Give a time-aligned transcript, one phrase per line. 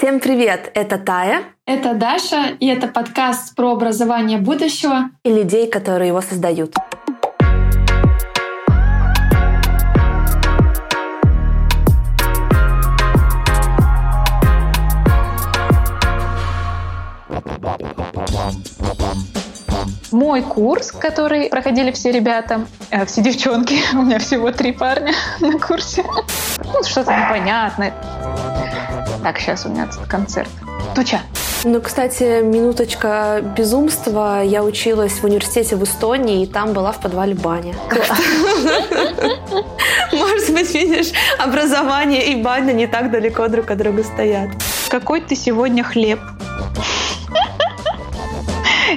[0.00, 0.70] Всем привет!
[0.72, 1.42] Это Тая.
[1.66, 6.74] Это Даша, и это подкаст про образование будущего и людей, которые его создают.
[20.10, 25.58] Мой курс, который проходили все ребята, э, все девчонки, у меня всего три парня на
[25.58, 26.02] курсе.
[26.64, 27.92] Ну, что-то непонятное.
[29.22, 30.48] Так, сейчас у меня тут концерт.
[30.94, 31.20] Туча.
[31.62, 34.42] Ну, кстати, минуточка безумства.
[34.42, 37.74] Я училась в университете в Эстонии, и там была в подвале баня.
[40.12, 44.48] Может быть, видишь, образование и баня не так далеко друг от друга стоят.
[44.88, 46.18] Какой ты сегодня хлеб?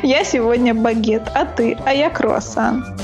[0.01, 1.77] Я сегодня багет, а ты?
[1.85, 2.97] А я круассан.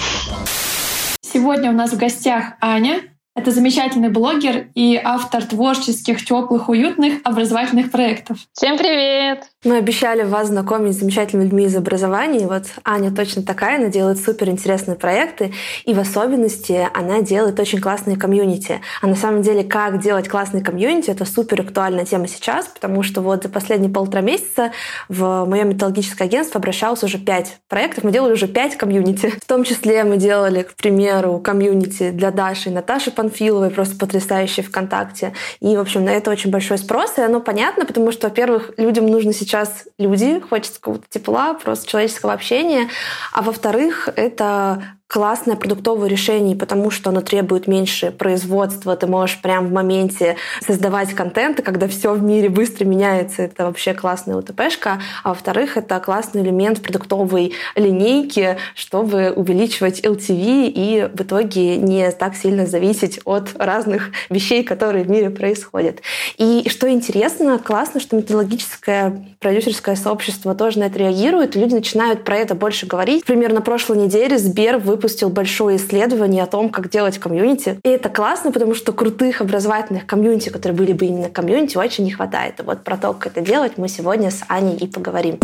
[1.22, 3.02] Сегодня у нас в гостях Аня,
[3.40, 8.38] это замечательный блогер и автор творческих, теплых, уютных образовательных проектов.
[8.54, 9.46] Всем привет!
[9.66, 12.44] Мы обещали вас знакомить с замечательными людьми из образования.
[12.44, 15.52] И вот Аня точно такая, она делает супер интересные проекты.
[15.84, 18.80] И в особенности она делает очень классные комьюнити.
[19.02, 23.20] А на самом деле, как делать классный комьюнити, это супер актуальная тема сейчас, потому что
[23.20, 24.72] вот за последние полтора месяца
[25.10, 28.06] в мое методологическое агентство обращалось уже пять проектов.
[28.06, 29.34] Мы делали уже пять комьюнити.
[29.42, 34.64] В том числе мы делали, к примеру, комьюнити для Даши и Наташи Панфиловой, просто потрясающие
[34.64, 35.34] ВКонтакте.
[35.60, 37.18] И, в общем, на это очень большой спрос.
[37.18, 41.88] И оно понятно, потому что, во-первых, людям нужно сейчас сейчас люди, хочется какого-то тепла, просто
[41.88, 42.90] человеческого общения.
[43.34, 49.68] А во-вторых, это классное продуктовое решение, потому что оно требует меньше производства, ты можешь прямо
[49.68, 55.02] в моменте создавать контент, и когда все в мире быстро меняется, это вообще классная УТПшка.
[55.24, 62.36] А во-вторых, это классный элемент продуктовой линейки, чтобы увеличивать LTV и в итоге не так
[62.36, 66.02] сильно зависеть от разных вещей, которые в мире происходят.
[66.38, 72.24] И что интересно, классно, что методологическое продюсерское сообщество тоже на это реагирует, и люди начинают
[72.24, 73.26] про это больше говорить.
[73.26, 77.80] Примерно на прошлой неделе Сбер вы выпустил большое исследование о том, как делать комьюнити.
[77.86, 82.12] И это классно, потому что крутых образовательных комьюнити, которые были бы именно комьюнити, очень не
[82.12, 82.60] хватает.
[82.60, 85.40] И вот про то, как это делать, мы сегодня с Аней и поговорим.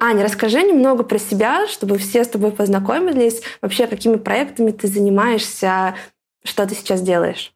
[0.00, 3.40] Аня, расскажи немного про себя, чтобы все с тобой познакомились.
[3.62, 5.94] Вообще, какими проектами ты занимаешься,
[6.42, 7.52] что ты сейчас делаешь?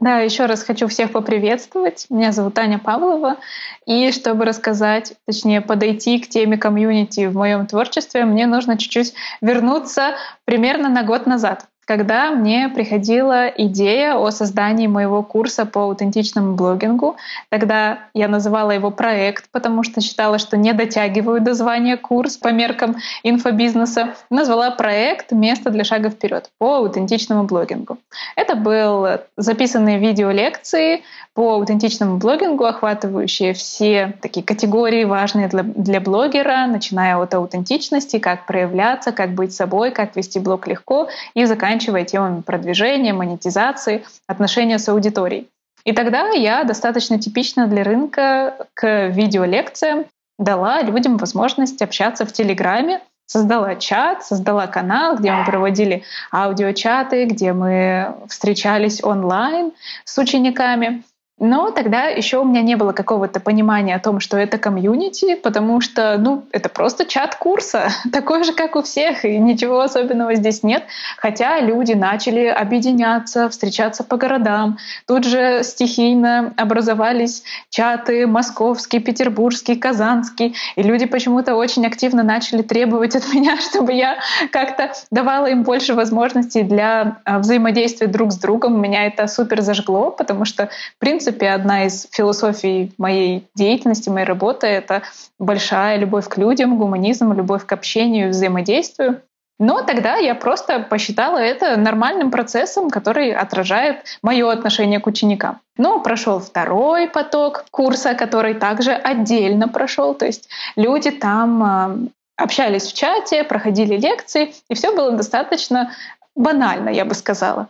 [0.00, 2.06] Да, еще раз хочу всех поприветствовать.
[2.08, 3.36] Меня зовут Аня Павлова.
[3.84, 9.12] И чтобы рассказать, точнее подойти к теме комьюнити в моем творчестве, мне нужно чуть-чуть
[9.42, 10.14] вернуться
[10.46, 17.16] примерно на год назад когда мне приходила идея о создании моего курса по аутентичному блогингу.
[17.48, 22.52] Тогда я называла его проект, потому что считала, что не дотягиваю до звания курс по
[22.52, 24.14] меркам инфобизнеса.
[24.30, 27.98] Назвала проект «Место для шага вперед» по аутентичному блогингу.
[28.36, 31.02] Это был записанные видеолекции
[31.40, 38.44] по аутентичному блогингу, охватывающие все такие категории, важные для, для блогера, начиная от аутентичности, как
[38.44, 44.86] проявляться, как быть собой, как вести блог легко и заканчивая темами продвижения, монетизации, отношения с
[44.90, 45.48] аудиторией.
[45.86, 50.04] И тогда я достаточно типично для рынка к видеолекциям
[50.38, 56.02] дала людям возможность общаться в Телеграме, создала чат, создала канал, где мы проводили
[56.32, 59.72] аудиочаты, где мы встречались онлайн
[60.04, 61.02] с учениками.
[61.40, 65.80] Но тогда еще у меня не было какого-то понимания о том, что это комьюнити, потому
[65.80, 70.62] что, ну, это просто чат курса, такой же, как у всех, и ничего особенного здесь
[70.62, 70.84] нет.
[71.16, 74.76] Хотя люди начали объединяться, встречаться по городам.
[75.06, 83.16] Тут же стихийно образовались чаты московский, петербургский, казанский, и люди почему-то очень активно начали требовать
[83.16, 84.18] от меня, чтобы я
[84.52, 88.78] как-то давала им больше возможностей для а, взаимодействия друг с другом.
[88.82, 94.26] Меня это супер зажгло, потому что, в принципе, принципе, одна из философий моей деятельности, моей
[94.26, 95.02] работы— это
[95.38, 99.22] большая любовь к людям, гуманизм, любовь к общению, взаимодействию.
[99.58, 105.60] Но тогда я просто посчитала это нормальным процессом, который отражает мое отношение к ученикам.
[105.76, 110.14] Но прошел второй поток курса, который также отдельно прошел.
[110.14, 111.96] То есть люди там а,
[112.36, 115.90] общались в чате, проходили лекции, и все было достаточно
[116.34, 117.68] банально, я бы сказала.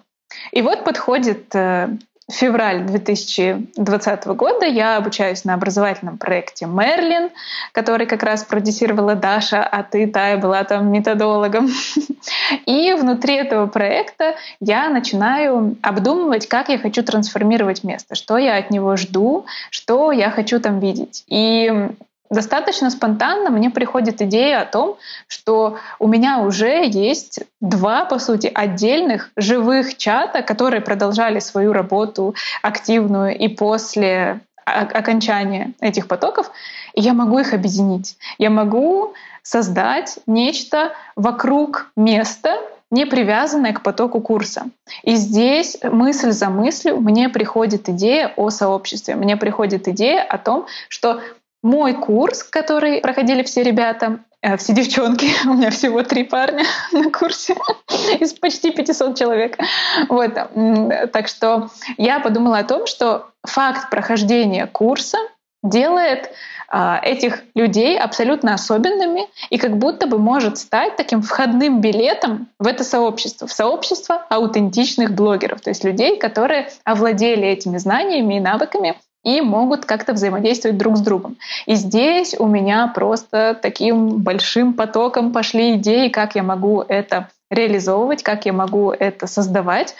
[0.53, 1.89] И вот подходит э,
[2.31, 7.31] февраль 2020 года я обучаюсь на образовательном проекте «Мерлин»,
[7.73, 11.69] который как раз продюсировала Даша, а ты, Тая, была там методологом.
[12.67, 18.71] И внутри этого проекта я начинаю обдумывать, как я хочу трансформировать место, что я от
[18.71, 21.25] него жду, что я хочу там видеть.
[21.29, 21.91] И
[22.31, 24.97] достаточно спонтанно мне приходит идея о том,
[25.27, 32.35] что у меня уже есть два, по сути, отдельных живых чата, которые продолжали свою работу
[32.63, 36.51] активную и после окончания этих потоков,
[36.95, 38.17] и я могу их объединить.
[38.39, 42.57] Я могу создать нечто вокруг места,
[42.91, 44.67] не привязанное к потоку курса.
[45.03, 50.67] И здесь мысль за мыслью мне приходит идея о сообществе, мне приходит идея о том,
[50.89, 51.21] что
[51.63, 57.11] мой курс, который проходили все ребята, э, все девчонки, у меня всего три парня на
[57.11, 57.55] курсе
[58.21, 59.59] из почти 500 человек.
[60.09, 60.35] Вот.
[61.13, 65.19] Так что я подумала о том, что факт прохождения курса
[65.63, 66.31] делает
[66.73, 72.67] а, этих людей абсолютно особенными и как будто бы может стать таким входным билетом в
[72.67, 78.97] это сообщество, в сообщество аутентичных блогеров, то есть людей, которые овладели этими знаниями и навыками
[79.25, 81.37] и могут как-то взаимодействовать друг с другом.
[81.67, 88.23] И здесь у меня просто таким большим потоком пошли идеи, как я могу это реализовывать,
[88.23, 89.95] как я могу это создавать.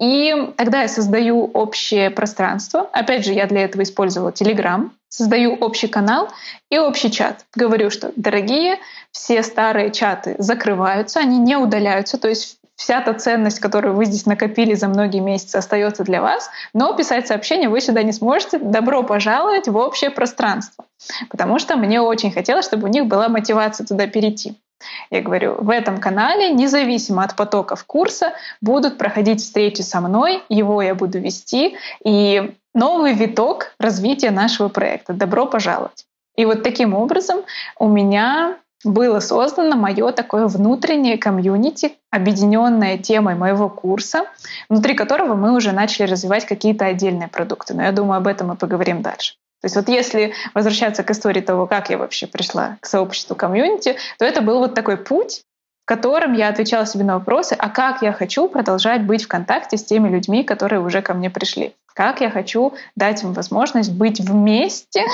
[0.00, 2.88] И тогда я создаю общее пространство.
[2.92, 4.90] Опять же, я для этого использовала Telegram.
[5.08, 6.28] Создаю общий канал
[6.70, 7.46] и общий чат.
[7.54, 8.78] Говорю, что, дорогие,
[9.10, 12.18] все старые чаты закрываются, они не удаляются.
[12.18, 16.48] То есть вся та ценность, которую вы здесь накопили за многие месяцы, остается для вас,
[16.72, 18.58] но писать сообщения вы сюда не сможете.
[18.58, 20.84] Добро пожаловать в общее пространство.
[21.28, 24.54] Потому что мне очень хотелось, чтобы у них была мотивация туда перейти.
[25.10, 30.80] Я говорю, в этом канале, независимо от потоков курса, будут проходить встречи со мной, его
[30.80, 35.14] я буду вести, и новый виток развития нашего проекта.
[35.14, 36.06] Добро пожаловать.
[36.36, 37.40] И вот таким образом
[37.80, 44.26] у меня было создано мое такое внутреннее комьюнити, объединенное темой моего курса,
[44.68, 47.74] внутри которого мы уже начали развивать какие-то отдельные продукты.
[47.74, 49.34] Но я думаю, об этом мы поговорим дальше.
[49.60, 53.96] То есть вот если возвращаться к истории того, как я вообще пришла к сообществу комьюнити,
[54.18, 55.42] то это был вот такой путь,
[55.88, 59.84] котором я отвечала себе на вопросы, а как я хочу продолжать быть в контакте с
[59.84, 61.72] теми людьми, которые уже ко мне пришли.
[61.94, 65.06] Как я хочу дать им возможность быть вместе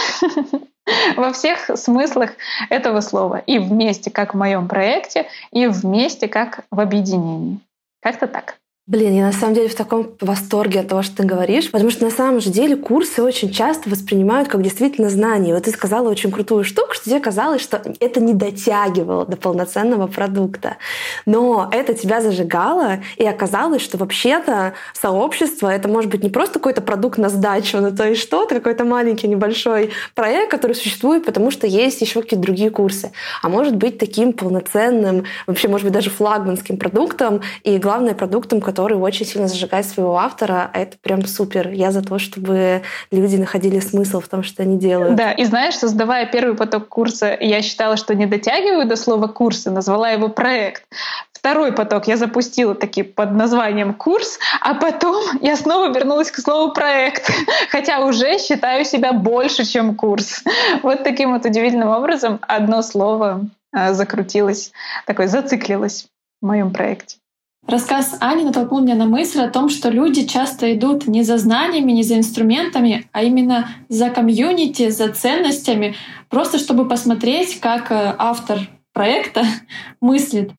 [1.17, 2.31] во всех смыслах
[2.71, 3.37] этого слова.
[3.37, 7.61] И вместе, как в моем проекте, и вместе, как в объединении.
[8.03, 8.57] Как-то так.
[8.87, 12.05] Блин, я на самом деле в таком восторге от того, что ты говоришь, потому что
[12.05, 15.55] на самом же деле курсы очень часто воспринимают как действительно знания.
[15.55, 20.07] Вот ты сказала очень крутую штуку, что тебе казалось, что это не дотягивало до полноценного
[20.07, 20.77] продукта.
[21.25, 26.83] Но это тебя зажигало, и оказалось, что вообще-то сообщество— это может быть не просто какой-то
[26.83, 31.67] продукт на сдачу, но то и что-то, какой-то маленький небольшой проект, который существует, потому что
[31.67, 33.13] есть еще какие-то другие курсы.
[33.41, 39.27] А может быть таким полноценным, вообще, может быть, даже флагманским продуктом, и главное, продуктом, очень
[39.27, 40.71] сильно зажигает своего автора.
[40.73, 41.69] А это прям супер.
[41.71, 45.17] Я за то, чтобы люди находили смысл в том, что они делают.
[45.17, 49.71] Да, и знаешь, создавая первый поток курса, я считала, что не дотягиваю до слова курса,
[49.71, 50.85] назвала его проект.
[51.45, 56.73] Второй поток я запустила таки под названием курс, а потом я снова вернулась к слову
[56.73, 57.31] проект,
[57.69, 60.43] хотя уже считаю себя больше, чем курс.
[60.83, 63.43] Вот таким вот удивительным образом одно слово
[63.75, 64.73] а, закрутилось,
[65.05, 66.07] такое зациклилось
[66.41, 67.17] в моем проекте.
[67.67, 71.93] Рассказ Ани натолкнул меня на мысль о том, что люди часто идут не за знаниями,
[71.93, 75.95] не за инструментами, а именно за комьюнити, за ценностями,
[76.29, 78.59] просто чтобы посмотреть, как э, автор
[78.93, 79.45] проекта
[80.03, 80.53] мыслит.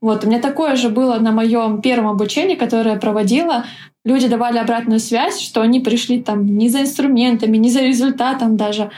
[0.00, 3.64] Вот, у меня такое же было на моем первом обучении, которое я проводила.
[4.04, 8.90] Люди давали обратную связь, что они пришли там не за инструментами, не за результатом даже,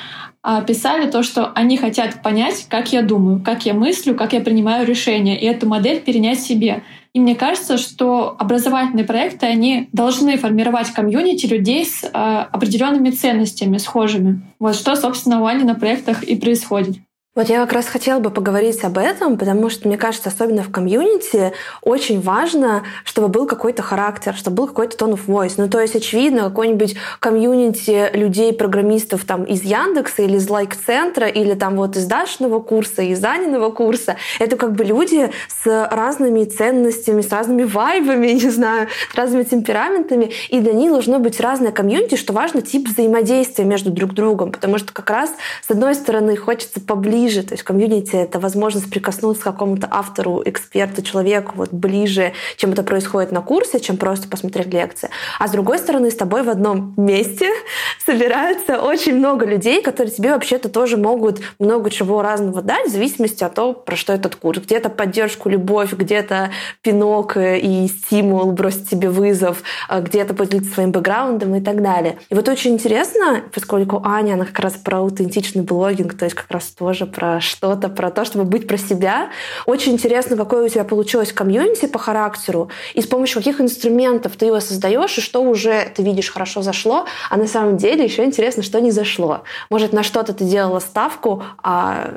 [0.43, 4.41] а писали то, что они хотят понять, как я думаю, как я мыслю, как я
[4.41, 6.83] принимаю решения, и эту модель перенять себе.
[7.13, 13.79] И мне кажется, что образовательные проекты, они должны формировать комьюнити людей с э, определенными ценностями,
[13.79, 14.43] схожими.
[14.61, 16.99] Вот что, собственно, у Ани на проектах и происходит.
[17.37, 20.73] Вот я как раз хотела бы поговорить об этом, потому что, мне кажется, особенно в
[20.73, 25.55] комьюнити очень важно, чтобы был какой-то характер, чтобы был какой-то tone of voice.
[25.57, 31.55] Ну, то есть, очевидно, какой-нибудь комьюнити людей, программистов там из Яндекса или из Лайк-центра, или
[31.55, 35.31] там вот из Дашиного курса, из Аниного курса, это как бы люди
[35.63, 41.21] с разными ценностями, с разными вайбами, не знаю, с разными темпераментами, и для них должно
[41.21, 45.33] быть разное комьюнити, что важно тип взаимодействия между друг другом, потому что как раз,
[45.65, 50.43] с одной стороны, хочется поближе ближе, то есть комьюнити— это возможность прикоснуться к какому-то автору,
[50.45, 55.11] эксперту, человеку вот ближе, чем это происходит на курсе, чем просто посмотреть лекции.
[55.39, 57.51] А с другой стороны, с тобой в одном месте
[58.07, 63.45] собирается очень много людей, которые тебе вообще-то тоже могут много чего разного дать, в зависимости
[63.45, 64.61] от того, про что этот курс.
[64.61, 66.51] Где-то поддержку, любовь, где-то
[66.83, 72.19] пинок и стимул бросить тебе вызов, а где-то поделиться своим бэкграундом и так далее.
[72.31, 76.51] И вот очень интересно, поскольку Аня, она как раз про аутентичный блогинг, то есть как
[76.51, 79.31] раз тоже про что-то, про то, чтобы быть про себя.
[79.67, 84.47] Очень интересно, какое у тебя получилось комьюнити по характеру, и с помощью каких инструментов ты
[84.47, 88.63] его создаешь, и что уже ты видишь хорошо зашло, а на самом деле еще интересно,
[88.63, 89.43] что не зашло.
[89.71, 92.15] Может, на что-то ты делала ставку, а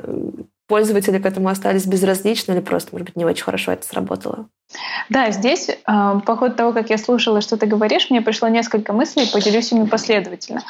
[0.66, 4.48] пользователи к этому остались безразличны или просто, может быть, не очень хорошо это сработало?
[5.08, 8.92] Да, здесь а, по ходу того, как я слушала, что ты говоришь, мне пришло несколько
[8.92, 10.62] мыслей, поделюсь ими последовательно.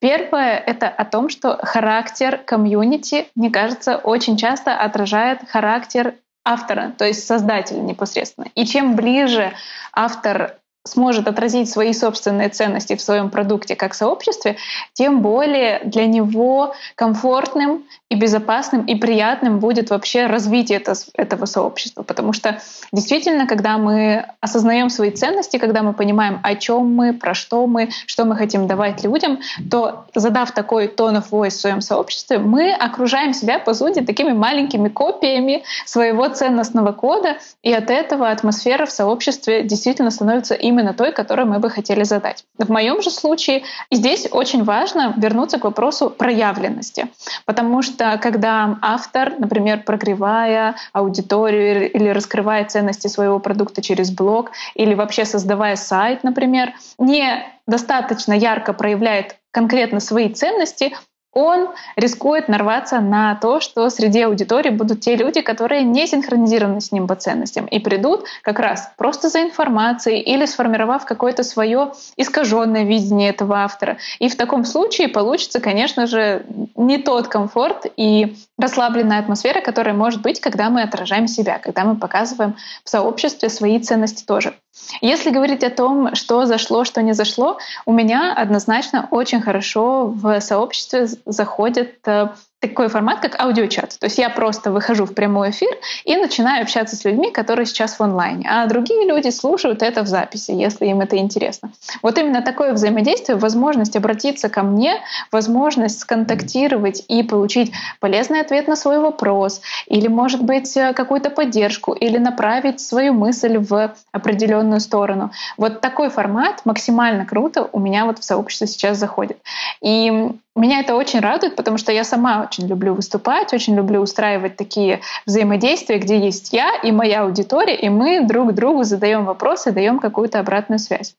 [0.00, 7.04] Первое— это о том, что характер комьюнити, мне кажется, очень часто отражает характер автора, то
[7.04, 8.46] есть создателя непосредственно.
[8.54, 9.52] И чем ближе
[9.92, 14.56] автор сможет отразить свои собственные ценности в своем продукте как сообществе,
[14.92, 22.02] тем более для него комфортным и безопасным и приятным будет вообще развитие это, этого сообщества.
[22.02, 22.60] Потому что
[22.92, 27.90] действительно, когда мы осознаем свои ценности, когда мы понимаем, о чем мы, про что мы,
[28.06, 29.40] что мы хотим давать людям,
[29.70, 34.32] то задав такой tone of voice в своем сообществе, мы окружаем себя, по сути, такими
[34.32, 41.12] маленькими копиями своего ценностного кода, и от этого атмосфера в сообществе действительно становится именно той,
[41.12, 42.44] которую мы бы хотели задать.
[42.58, 47.08] В моем же случае здесь очень важно вернуться к вопросу проявленности,
[47.46, 54.94] потому что когда автор, например, прогревая аудиторию или раскрывая ценности своего продукта через блог или
[54.94, 60.92] вообще создавая сайт, например, не достаточно ярко проявляет конкретно свои ценности,
[61.36, 66.92] он рискует нарваться на то, что среди аудитории будут те люди, которые не синхронизированы с
[66.92, 72.84] ним по ценностям и придут как раз просто за информацией или сформировав какое-то свое искаженное
[72.84, 73.98] видение этого автора.
[74.18, 80.22] И в таком случае получится, конечно же, не тот комфорт и расслабленная атмосфера, которая может
[80.22, 84.54] быть, когда мы отражаем себя, когда мы показываем в сообществе свои ценности тоже.
[85.00, 90.40] Если говорить о том, что зашло, что не зашло, у меня однозначно очень хорошо в
[90.40, 92.28] сообществе заходит э,
[92.68, 93.98] такой формат, как аудиочат.
[93.98, 95.70] То есть я просто выхожу в прямой эфир
[96.04, 100.06] и начинаю общаться с людьми, которые сейчас в онлайне, а другие люди слушают это в
[100.06, 101.72] записи, если им это интересно.
[102.02, 105.00] Вот именно такое взаимодействие, возможность обратиться ко мне,
[105.32, 112.18] возможность сконтактировать и получить полезный ответ на свой вопрос, или, может быть, какую-то поддержку, или
[112.18, 115.30] направить свою мысль в определенную сторону.
[115.56, 119.38] Вот такой формат максимально круто у меня вот в сообществе сейчас заходит.
[119.80, 124.56] И меня это очень радует, потому что я сама очень люблю выступать, очень люблю устраивать
[124.56, 129.98] такие взаимодействия, где есть я и моя аудитория, и мы друг другу задаем вопросы, даем
[129.98, 131.14] какую-то обратную связь.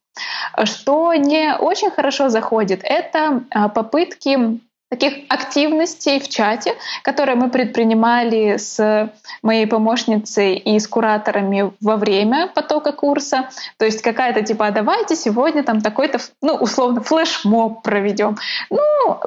[0.63, 8.58] Что не очень хорошо заходит, это а, попытки таких активностей в чате, которые мы предпринимали
[8.58, 13.50] с моей помощницей и с кураторами во время потока курса.
[13.77, 18.38] То есть какая-то типа, а давайте сегодня там такой-то, ну, условно, флешмоб проведем.
[18.70, 18.79] Ну,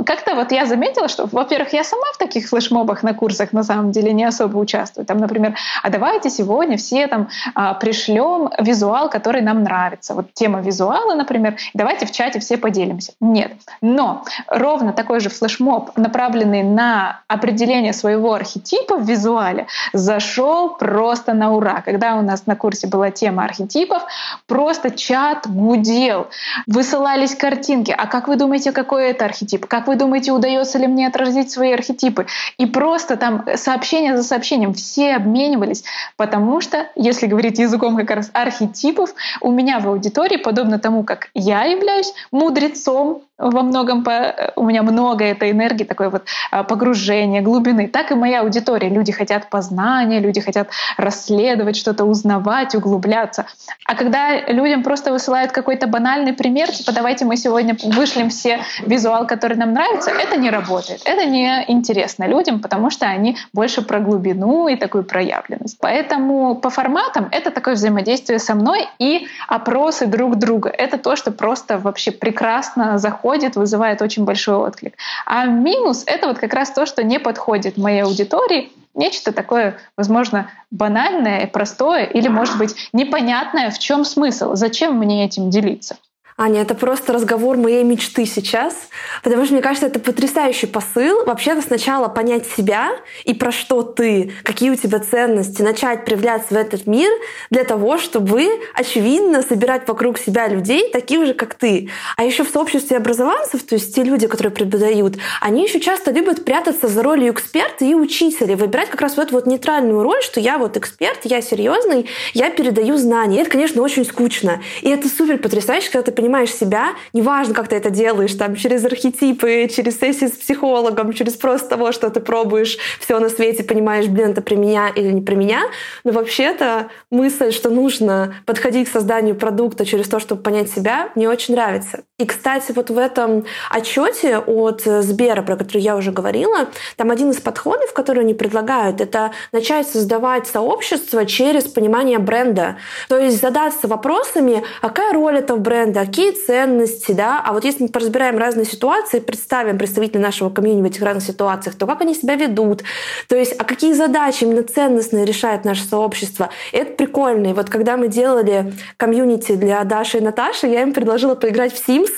[0.06, 3.92] как-то вот я заметила, что, во-первых, я сама в таких флешмобах на курсах на самом
[3.92, 5.04] деле не особо участвую.
[5.04, 10.14] Там, например, а давайте сегодня все там а, пришлем визуал, который нам нравится.
[10.14, 13.12] Вот тема визуала, например, давайте в чате все поделимся.
[13.20, 13.52] Нет.
[13.82, 21.34] Но ровно такой же флешмоб флешмоб, направленный на определение своего архетипа в визуале, зашел просто
[21.34, 21.82] на ура.
[21.84, 24.04] Когда у нас на курсе была тема архетипов,
[24.46, 26.28] просто чат гудел,
[26.66, 27.94] высылались картинки.
[27.96, 29.66] А как вы думаете, какой это архетип?
[29.66, 32.26] Как вы думаете, удается ли мне отразить свои архетипы?
[32.58, 35.84] И просто там сообщение за сообщением все обменивались,
[36.16, 41.28] потому что, если говорить языком как раз архетипов, у меня в аудитории, подобно тому, как
[41.34, 47.40] я являюсь мудрецом, во многом по, у меня много этой энергии, такое вот а, погружение,
[47.40, 47.88] глубины.
[47.88, 48.88] Так и моя аудитория.
[48.88, 50.68] Люди хотят познания, люди хотят
[50.98, 53.46] расследовать что-то, узнавать, углубляться.
[53.86, 59.26] А когда людям просто высылают какой-то банальный пример, типа давайте мы сегодня вышлем все визуал,
[59.26, 61.00] который нам нравится, это не работает.
[61.04, 65.78] Это не интересно людям, потому что они больше про глубину и такую проявленность.
[65.80, 70.68] Поэтому по форматам это такое взаимодействие со мной и опросы друг друга.
[70.68, 74.94] Это то, что просто вообще прекрасно заходит заходит, вызывает очень большой отклик.
[75.24, 80.50] А минус— это вот как раз то, что не подходит моей аудитории, нечто такое, возможно,
[80.70, 85.96] банальное, простое или, может быть, непонятное, в чем смысл, зачем мне этим делиться.
[86.40, 88.74] Аня, это просто разговор моей мечты сейчас,
[89.22, 91.26] потому что мне кажется, это потрясающий посыл.
[91.26, 92.92] Вообще-то сначала понять себя
[93.24, 97.10] и про что ты, какие у тебя ценности, начать проявляться в этот мир
[97.50, 101.90] для того, чтобы, очевидно, собирать вокруг себя людей, таких же, как ты.
[102.16, 106.46] А еще в сообществе образованцев, то есть те люди, которые преподают, они еще часто любят
[106.46, 110.40] прятаться за ролью эксперта и учителя, выбирать как раз вот эту вот нейтральную роль, что
[110.40, 113.42] я вот эксперт, я серьезный, я передаю знания.
[113.42, 114.62] это, конечно, очень скучно.
[114.80, 118.54] И это супер потрясающе, когда ты понимаешь, понимаешь себя, неважно, как ты это делаешь, там,
[118.54, 123.64] через архетипы, через сессии с психологом, через просто того, что ты пробуешь все на свете,
[123.64, 125.62] понимаешь, блин, это про меня или не про меня,
[126.04, 131.28] но вообще-то мысль, что нужно подходить к созданию продукта через то, чтобы понять себя, мне
[131.28, 132.04] очень нравится.
[132.20, 137.30] И, кстати, вот в этом отчете от Сбера, про который я уже говорила, там один
[137.30, 142.76] из подходов, который они предлагают, это начать создавать сообщество через понимание бренда.
[143.08, 147.84] То есть задаться вопросами, а какая роль этого бренда, какие ценности, да, а вот если
[147.84, 152.14] мы разбираем разные ситуации, представим представителей нашего комьюнити в этих разных ситуациях, то как они
[152.14, 152.82] себя ведут,
[153.26, 157.48] то есть, а какие задачи именно ценностные решает наше сообщество, это прикольно.
[157.48, 161.88] И вот когда мы делали комьюнити для Даши и Наташи, я им предложила поиграть в
[161.88, 162.10] Sims,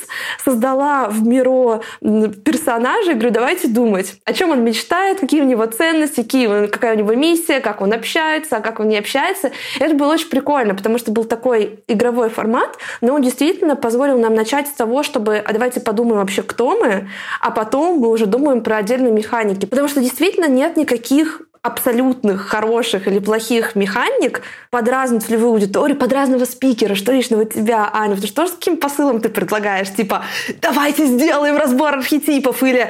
[0.45, 6.23] создала в Миро персонажей, говорю, давайте думать, о чем он мечтает, какие у него ценности,
[6.23, 9.53] какие, какая у него миссия, как он общается, как он не общается.
[9.79, 14.35] Это было очень прикольно, потому что был такой игровой формат, но он действительно позволил нам
[14.35, 17.11] начать с того, чтобы, а давайте подумаем вообще, кто мы,
[17.43, 19.67] а потом мы уже думаем про отдельные механики.
[19.67, 26.11] Потому что действительно нет никаких абсолютных хороших или плохих механик под разную целевую аудиторию, под
[26.11, 29.93] разного спикера, что личного тебя, Аня, потому что с каким посылом ты предлагаешь?
[29.95, 30.25] Типа,
[30.63, 32.89] давайте сделаем разбор архетипов или,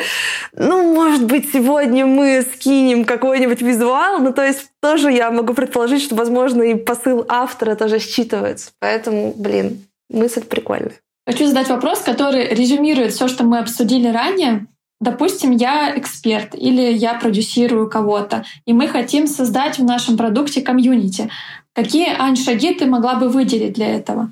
[0.56, 6.02] ну, может быть, сегодня мы скинем какой-нибудь визуал, ну, то есть тоже я могу предположить,
[6.02, 8.70] что, возможно, и посыл автора тоже считывается.
[8.78, 9.82] Поэтому, блин,
[10.12, 11.00] мысль прикольная.
[11.26, 14.66] Хочу задать вопрос, который резюмирует все, что мы обсудили ранее.
[15.00, 21.30] Допустим, я эксперт или я продюсирую кого-то, и мы хотим создать в нашем продукте комьюнити.
[21.74, 24.30] Какие, Ань, шаги ты могла бы выделить для этого?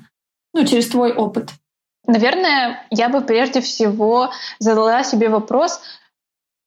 [0.53, 1.49] Ну, через твой опыт.
[2.07, 5.81] Наверное, я бы прежде всего задала себе вопрос,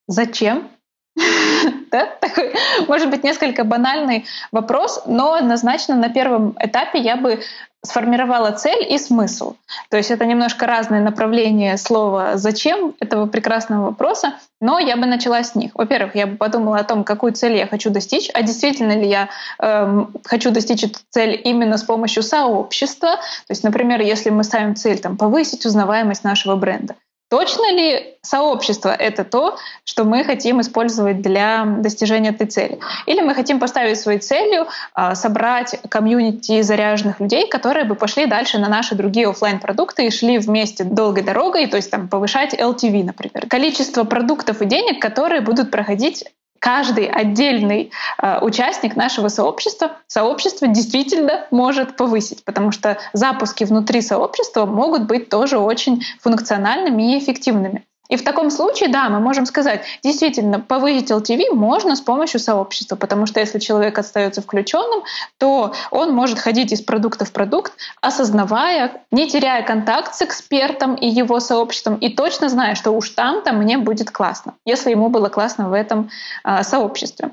[0.06, 0.68] зачем
[1.90, 2.06] да?
[2.20, 2.54] Такой,
[2.88, 7.40] может быть, несколько банальный вопрос, но однозначно на первом этапе я бы
[7.84, 9.54] сформировала цель и смысл.
[9.90, 15.42] То есть это немножко разные направления слова «зачем» этого прекрасного вопроса, но я бы начала
[15.42, 15.72] с них.
[15.74, 19.28] Во-первых, я бы подумала о том, какую цель я хочу достичь, а действительно ли я
[19.58, 23.16] э, хочу достичь эту цель именно с помощью сообщества.
[23.16, 26.94] То есть, например, если мы ставим цель там, повысить узнаваемость нашего бренда,
[27.34, 32.78] Точно ли сообщество— это то, что мы хотим использовать для достижения этой цели?
[33.06, 38.58] Или мы хотим поставить своей целью а, собрать комьюнити заряженных людей, которые бы пошли дальше
[38.58, 43.02] на наши другие офлайн продукты и шли вместе долгой дорогой, то есть там повышать LTV,
[43.02, 43.48] например.
[43.48, 46.24] Количество продуктов и денег, которые будут проходить
[46.64, 47.90] каждый отдельный
[48.22, 55.28] э, участник нашего сообщества, сообщество действительно может повысить, потому что запуски внутри сообщества могут быть
[55.28, 57.84] тоже очень функциональными и эффективными.
[58.10, 62.96] И в таком случае, да, мы можем сказать, действительно, повысить LTV можно с помощью сообщества,
[62.96, 65.04] потому что если человек остается включенным,
[65.38, 71.08] то он может ходить из продукта в продукт, осознавая, не теряя контакт с экспертом и
[71.08, 75.70] его сообществом, и точно зная, что уж там-то мне будет классно, если ему было классно
[75.70, 76.10] в этом
[76.44, 77.30] э, сообществе.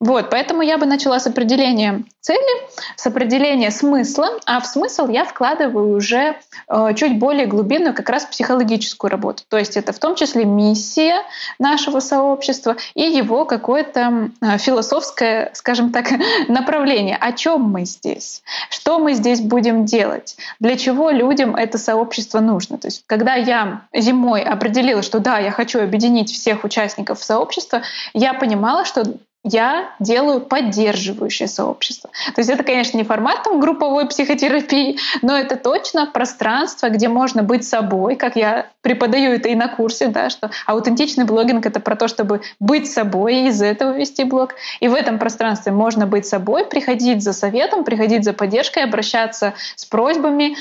[0.00, 5.26] Вот, поэтому я бы начала с определения цели, с определения смысла, а в смысл я
[5.26, 6.36] вкладываю уже
[6.68, 9.42] э, чуть более глубинную как раз психологическую работу.
[9.50, 11.16] То есть это в том числе миссия
[11.58, 16.06] нашего сообщества и его какое-то э, философское, скажем так,
[16.48, 17.16] направление.
[17.16, 18.42] О чем мы здесь?
[18.70, 20.38] Что мы здесь будем делать?
[20.60, 22.78] Для чего людям это сообщество нужно?
[22.78, 27.82] То есть когда я зимой определила, что да, я хочу объединить всех участников сообщества,
[28.14, 29.04] я понимала, что
[29.42, 32.10] я делаю поддерживающее сообщество.
[32.34, 37.42] То есть это, конечно, не формат там, групповой психотерапии, но это точно пространство, где можно
[37.42, 41.96] быть собой, как я преподаю это и на курсе, да, что аутентичный блогинг— это про
[41.96, 44.54] то, чтобы быть собой и из этого вести блог.
[44.80, 49.86] И в этом пространстве можно быть собой, приходить за советом, приходить за поддержкой, обращаться с
[49.86, 50.56] просьбами,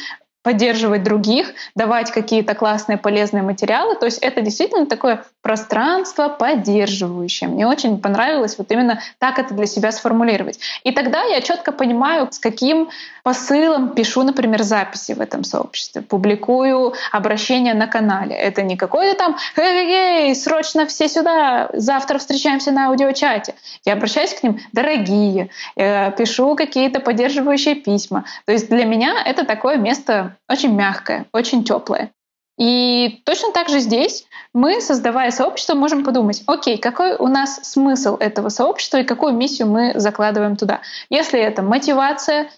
[0.49, 3.93] поддерживать других, давать какие-то классные полезные материалы.
[3.93, 7.47] То есть это действительно такое пространство поддерживающее.
[7.47, 10.59] Мне очень понравилось вот именно так это для себя сформулировать.
[10.83, 12.89] И тогда я четко понимаю, с каким
[13.29, 18.35] посылом пишу, например, записи в этом сообществе, публикую обращения на канале.
[18.35, 23.53] Это не какой-то там «Эй, срочно все сюда, завтра встречаемся на аудиочате».
[23.85, 28.25] Я обращаюсь к ним «Дорогие», пишу какие-то поддерживающие письма.
[28.47, 32.09] То есть для меня это такое место очень мягкое, очень теплое.
[32.57, 38.17] И точно так же здесь мы, создавая сообщество, можем подумать, окей, какой у нас смысл
[38.17, 40.81] этого сообщества и какую миссию мы закладываем туда.
[41.11, 42.49] Если это мотивация,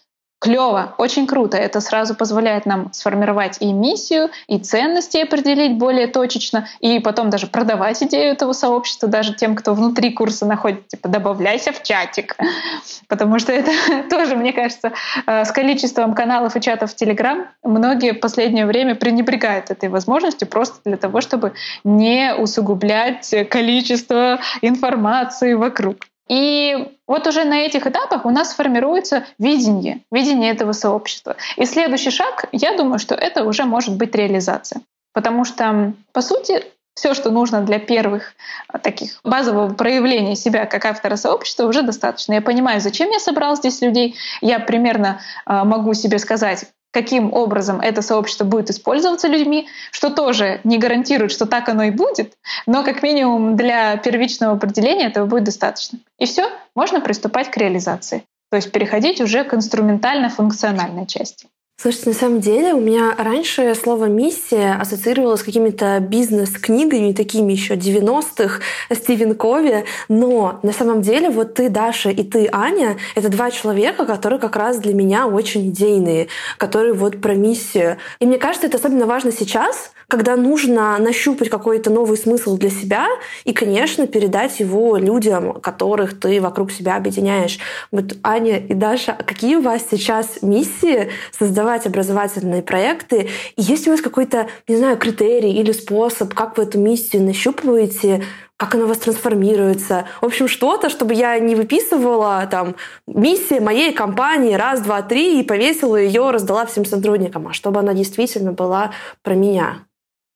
[0.42, 1.56] Клево, очень круто.
[1.56, 7.46] Это сразу позволяет нам сформировать и миссию, и ценности определить более точечно, и потом даже
[7.46, 10.98] продавать идею этого сообщества даже тем, кто внутри курса находится.
[10.98, 12.36] Типа, добавляйся в чатик.
[13.08, 13.70] Потому что это
[14.10, 14.94] тоже, мне кажется,
[15.28, 20.48] э, с количеством каналов и чатов в Телеграм многие в последнее время пренебрегают этой возможностью
[20.48, 25.98] просто для того, чтобы не усугублять количество информации вокруг.
[26.32, 31.36] И вот уже на этих этапах у нас формируется видение, видение этого сообщества.
[31.58, 34.82] И следующий шаг, я думаю, что это уже может быть реализация.
[35.14, 36.64] Потому что, по сути,
[36.96, 38.34] все, что нужно для первых
[38.70, 42.34] а, таких базового проявления себя как автора сообщества, уже достаточно.
[42.34, 44.16] Я понимаю, зачем я собрал здесь людей.
[44.40, 50.62] Я примерно а, могу себе сказать, каким образом это сообщество будет использоваться людьми, что тоже
[50.64, 55.46] не гарантирует, что так оно и будет, но как минимум для первичного определения этого будет
[55.46, 56.00] достаточно.
[56.20, 58.24] И все, можно приступать к реализации.
[58.50, 61.48] То есть переходить уже к инструментально-функциональной части.
[61.82, 67.74] Слушайте, на самом деле у меня раньше слово «миссия» ассоциировалось с какими-то бизнес-книгами, такими еще
[67.74, 68.60] 90-х,
[68.94, 74.06] Стивен Кови, но на самом деле вот ты, Даша, и ты, Аня, это два человека,
[74.06, 76.28] которые как раз для меня очень идейные,
[76.60, 77.98] которые вот про миссию.
[78.20, 83.08] И мне кажется, это особенно важно сейчас, когда нужно нащупать какой-то новый смысл для себя
[83.46, 87.60] и, конечно, передать его людям, которых ты вокруг себя объединяешь.
[87.92, 93.30] Вот, Аня и Даша, какие у вас сейчас миссии создавать образовательные проекты?
[93.56, 98.26] И есть у вас какой-то, не знаю, критерий или способ, как вы эту миссию нащупываете,
[98.58, 100.10] как она у вас трансформируется.
[100.20, 102.76] В общем, что-то, чтобы я не выписывала там
[103.08, 107.94] миссия моей компании раз, два, три и повесила ее, раздала всем сотрудникам, а чтобы она
[107.94, 108.92] действительно была
[109.24, 109.86] про меня.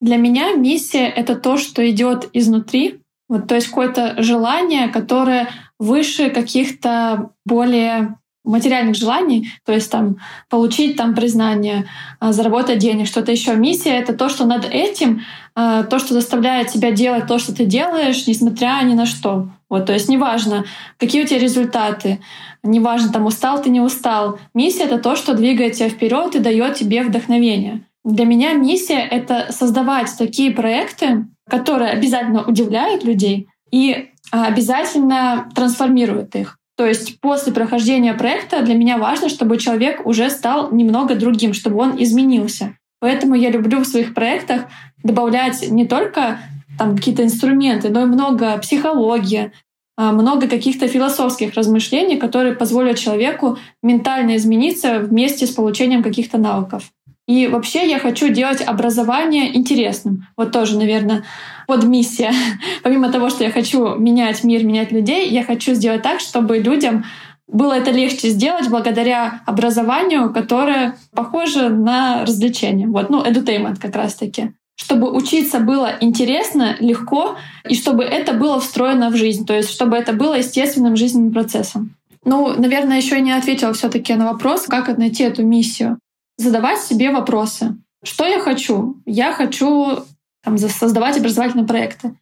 [0.02, 6.30] Для меня миссия— это то, что идет изнутри, вот, то есть какое-то желание, которое выше
[6.30, 10.18] каких-то более материальных желаний, то есть там
[10.50, 11.88] получить там признание,
[12.20, 13.56] а, заработать денег, что-то еще.
[13.56, 15.24] Миссия— это то, что над этим,
[15.56, 19.50] а, то, что заставляет тебя делать то, что ты делаешь, несмотря ни на что.
[19.70, 20.66] Вот, то есть неважно,
[21.00, 22.20] какие у тебя результаты,
[22.62, 24.40] неважно, там устал ты, не устал.
[24.54, 27.82] Миссия— это то, что двигает тебя вперед и дает тебе вдохновение.
[28.06, 36.36] Для меня миссия— это создавать такие проекты, которые обязательно удивляют людей и а, обязательно трансформируют
[36.36, 36.60] их.
[36.78, 41.78] То есть после прохождения проекта для меня важно, чтобы человек уже стал немного другим, чтобы
[41.78, 42.78] он изменился.
[43.00, 44.66] Поэтому я люблю в своих проектах
[45.04, 46.40] добавлять не только
[46.78, 49.52] там какие-то инструменты, но и много психологии,
[49.98, 56.92] а, много каких-то философских размышлений, которые позволят человеку ментально измениться вместе с получением каких-то навыков.
[57.28, 60.28] И вообще я хочу делать образование интересным.
[60.38, 61.24] Вот тоже, наверное,
[61.68, 62.32] под миссия.
[62.84, 67.04] Помимо того, что я хочу менять мир, менять людей, я хочу сделать так, чтобы людям
[67.48, 72.88] было это легче сделать благодаря образованию, которое похоже на развлечение.
[72.88, 74.52] Вот, ну, edutainment как раз-таки.
[74.76, 79.96] Чтобы учиться было интересно, легко, и чтобы это было встроено в жизнь, то есть чтобы
[79.96, 81.96] это было естественным жизненным процессом.
[82.24, 86.00] Ну, наверное, еще не ответила все-таки на вопрос, как найти эту миссию
[86.38, 87.78] задавать себе вопросы.
[88.04, 89.02] Что я хочу?
[89.06, 90.00] Я хочу
[90.44, 92.16] там, создавать образовательные проекты.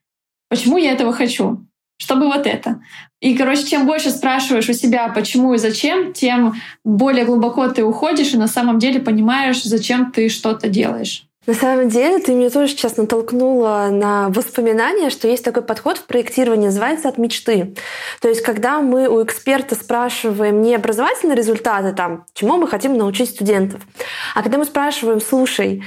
[0.49, 1.65] Почему я этого хочу?
[1.97, 2.81] Чтобы вот это.
[3.21, 8.33] И, короче, чем больше спрашиваешь у себя, почему и зачем, тем более глубоко ты уходишь
[8.33, 11.27] и на самом деле понимаешь, зачем ты что-то делаешь.
[11.45, 16.05] На самом деле, ты меня тоже сейчас натолкнула на воспоминания, что есть такой подход в
[16.05, 17.75] проектировании, называется «от мечты».
[18.21, 23.29] То есть, когда мы у эксперта спрашиваем не образовательные результаты, там, чему мы хотим научить
[23.29, 23.81] студентов,
[24.33, 25.83] а когда мы спрашиваем, слушай,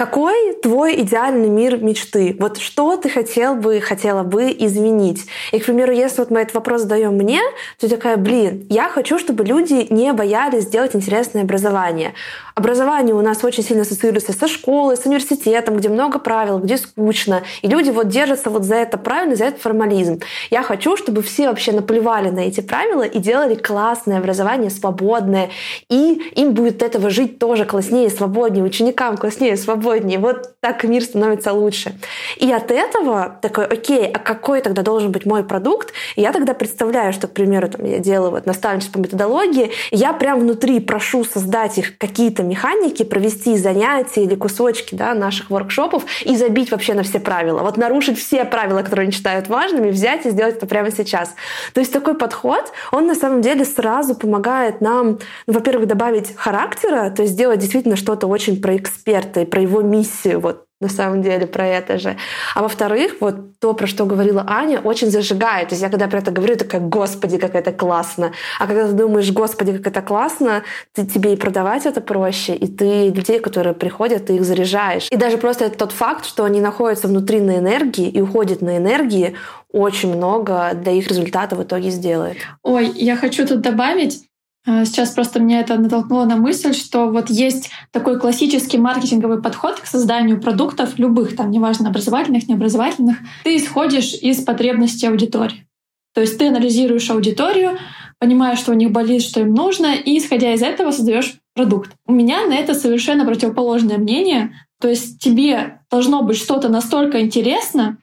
[0.00, 2.34] какой твой идеальный мир мечты?
[2.40, 5.26] Вот что ты хотел бы, хотела бы изменить?
[5.52, 7.42] И, к примеру, если вот мы этот вопрос задаем мне,
[7.78, 12.14] то такая, блин, я хочу, чтобы люди не боялись сделать интересное образование.
[12.54, 17.42] Образование у нас очень сильно ассоциируется со школой, с университетом, где много правил, где скучно.
[17.60, 20.20] И люди вот держатся вот за это правильно, за этот формализм.
[20.50, 25.50] Я хочу, чтобы все вообще наплевали на эти правила и делали классное образование, свободное.
[25.90, 30.18] И им будет этого жить тоже класснее, свободнее, ученикам класснее, свободнее свободнее.
[30.18, 31.94] Вот так мир становится лучше.
[32.36, 35.92] И от этого такой, окей, а какой тогда должен быть мой продукт?
[36.16, 39.96] И я тогда представляю, что, к примеру, там, я делаю вот наставничество по методологии, и
[39.96, 46.04] я прям внутри прошу создать их какие-то механики, провести занятия или кусочки да, наших воркшопов
[46.24, 47.60] и забить вообще на все правила.
[47.60, 51.34] Вот нарушить все правила, которые они считают важными, взять и сделать это прямо сейчас.
[51.74, 57.10] То есть такой подход, он на самом деле сразу помогает нам, ну, во-первых, добавить характера,
[57.10, 61.22] то есть сделать действительно что-то очень про эксперта и про его миссию, вот на самом
[61.22, 62.16] деле про это же.
[62.54, 65.68] А во-вторых, вот то, про что говорила Аня, очень зажигает.
[65.68, 68.32] То есть я когда про это говорю, такая, господи, как это классно.
[68.58, 70.62] А когда ты думаешь, господи, как это классно,
[70.94, 75.08] ты, тебе и продавать это проще, и ты людей, которые приходят, ты их заряжаешь.
[75.10, 78.78] И даже просто это тот факт, что они находятся внутри на энергии и уходят на
[78.78, 79.36] энергии,
[79.72, 82.38] очень много для их результата в итоге сделает.
[82.62, 84.22] Ой, я хочу тут добавить,
[84.66, 89.86] сейчас просто меня это натолкнуло на мысль, что вот есть такой классический маркетинговый подход к
[89.86, 93.18] созданию продуктов любых, там, неважно, образовательных, необразовательных.
[93.44, 95.66] Ты исходишь из потребностей аудитории.
[96.14, 97.78] То есть ты анализируешь аудиторию,
[98.18, 101.92] понимаешь, что у них болит, что им нужно, и исходя из этого создаешь продукт.
[102.06, 104.52] У меня на это совершенно противоположное мнение.
[104.80, 107.98] То есть тебе должно быть что-то настолько интересно,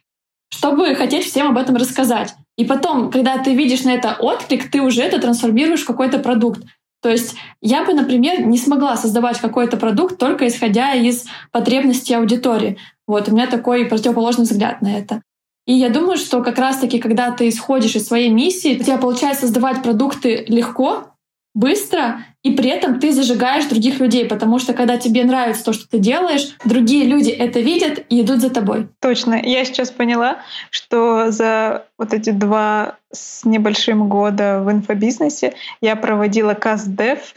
[0.50, 2.34] чтобы хотеть всем об этом рассказать.
[2.58, 6.64] И потом, когда ты видишь на это отклик, ты уже это трансформируешь в какой-то продукт.
[7.02, 12.78] То есть я бы, например, не смогла создавать какой-то продукт только исходя из потребностей аудитории.
[13.06, 15.22] Вот у меня такой противоположный взгляд на это.
[15.68, 19.42] И я думаю, что как раз-таки, когда ты исходишь из своей миссии, у тебя получается
[19.42, 21.12] создавать продукты легко,
[21.54, 25.88] быстро, и при этом ты зажигаешь других людей, потому что когда тебе нравится то, что
[25.90, 28.88] ты делаешь, другие люди это видят и идут за тобой.
[29.02, 29.36] Точно.
[29.44, 36.54] Я сейчас поняла, что за вот эти два с небольшим года в инфобизнесе я проводила
[36.54, 37.34] каст-дев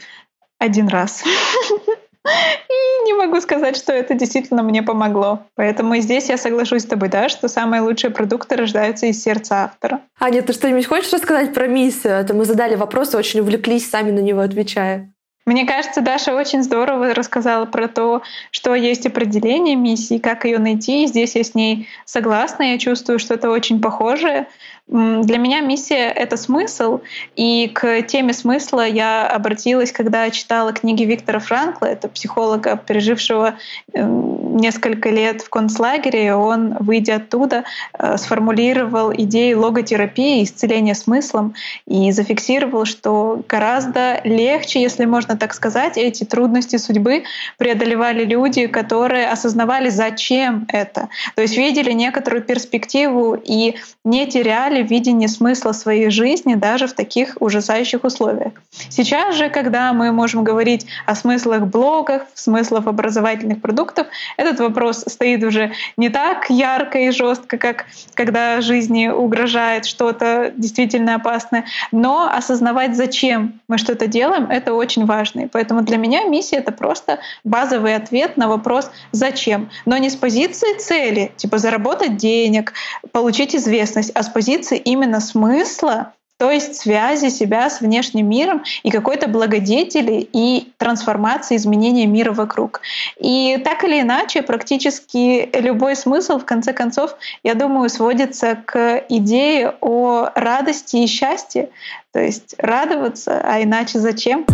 [0.59, 1.23] один раз.
[2.25, 5.39] И не могу сказать, что это действительно мне помогло.
[5.55, 10.01] Поэтому здесь я соглашусь с тобой, да, что самые лучшие продукты рождаются из сердца автора.
[10.19, 12.13] Аня, ты что-нибудь хочешь рассказать про миссию?
[12.13, 15.11] Это мы задали вопрос и очень увлеклись, сами на него отвечая.
[15.47, 21.03] Мне кажется, Даша очень здорово рассказала про то, что есть определение миссии, как ее найти.
[21.03, 22.63] И здесь я с ней согласна.
[22.63, 24.47] Я чувствую что-то очень похожее.
[24.91, 26.99] Для меня миссия— это смысл,
[27.37, 33.55] и к теме смысла я обратилась, когда читала книги Виктора Франкла, это психолога, пережившего
[33.93, 36.35] эм, несколько лет в концлагере.
[36.35, 37.63] Он, выйдя оттуда,
[37.97, 41.53] э, сформулировал идею логотерапии, исцеления смыслом,
[41.87, 47.23] и зафиксировал, что гораздо легче, если можно так сказать, эти трудности судьбы
[47.57, 51.07] преодолевали люди, которые осознавали, зачем это.
[51.35, 57.37] То есть видели некоторую перспективу и не теряли видение смысла своей жизни даже в таких
[57.39, 58.53] ужасающих условиях.
[58.89, 65.43] Сейчас же, когда мы можем говорить о смыслах блогов, смыслах образовательных продуктов, этот вопрос стоит
[65.43, 72.95] уже не так ярко и жестко, как когда жизни угрожает что-то действительно опасное, но осознавать,
[72.95, 75.41] зачем мы что-то делаем, это очень важно.
[75.41, 80.15] И поэтому для меня миссия— это просто базовый ответ на вопрос «зачем?», но не с
[80.15, 82.73] позиции цели, типа заработать денег,
[83.11, 88.63] получить известность, а с позиции позиции именно смысла, то есть связи себя с внешним миром
[88.83, 92.81] и какой-то благодетели и трансформации, изменения мира вокруг.
[93.19, 99.75] И так или иначе, практически любой смысл, в конце концов, я думаю, сводится к идее
[99.81, 101.69] о радости и счастье.
[102.11, 104.45] То есть радоваться, а иначе зачем?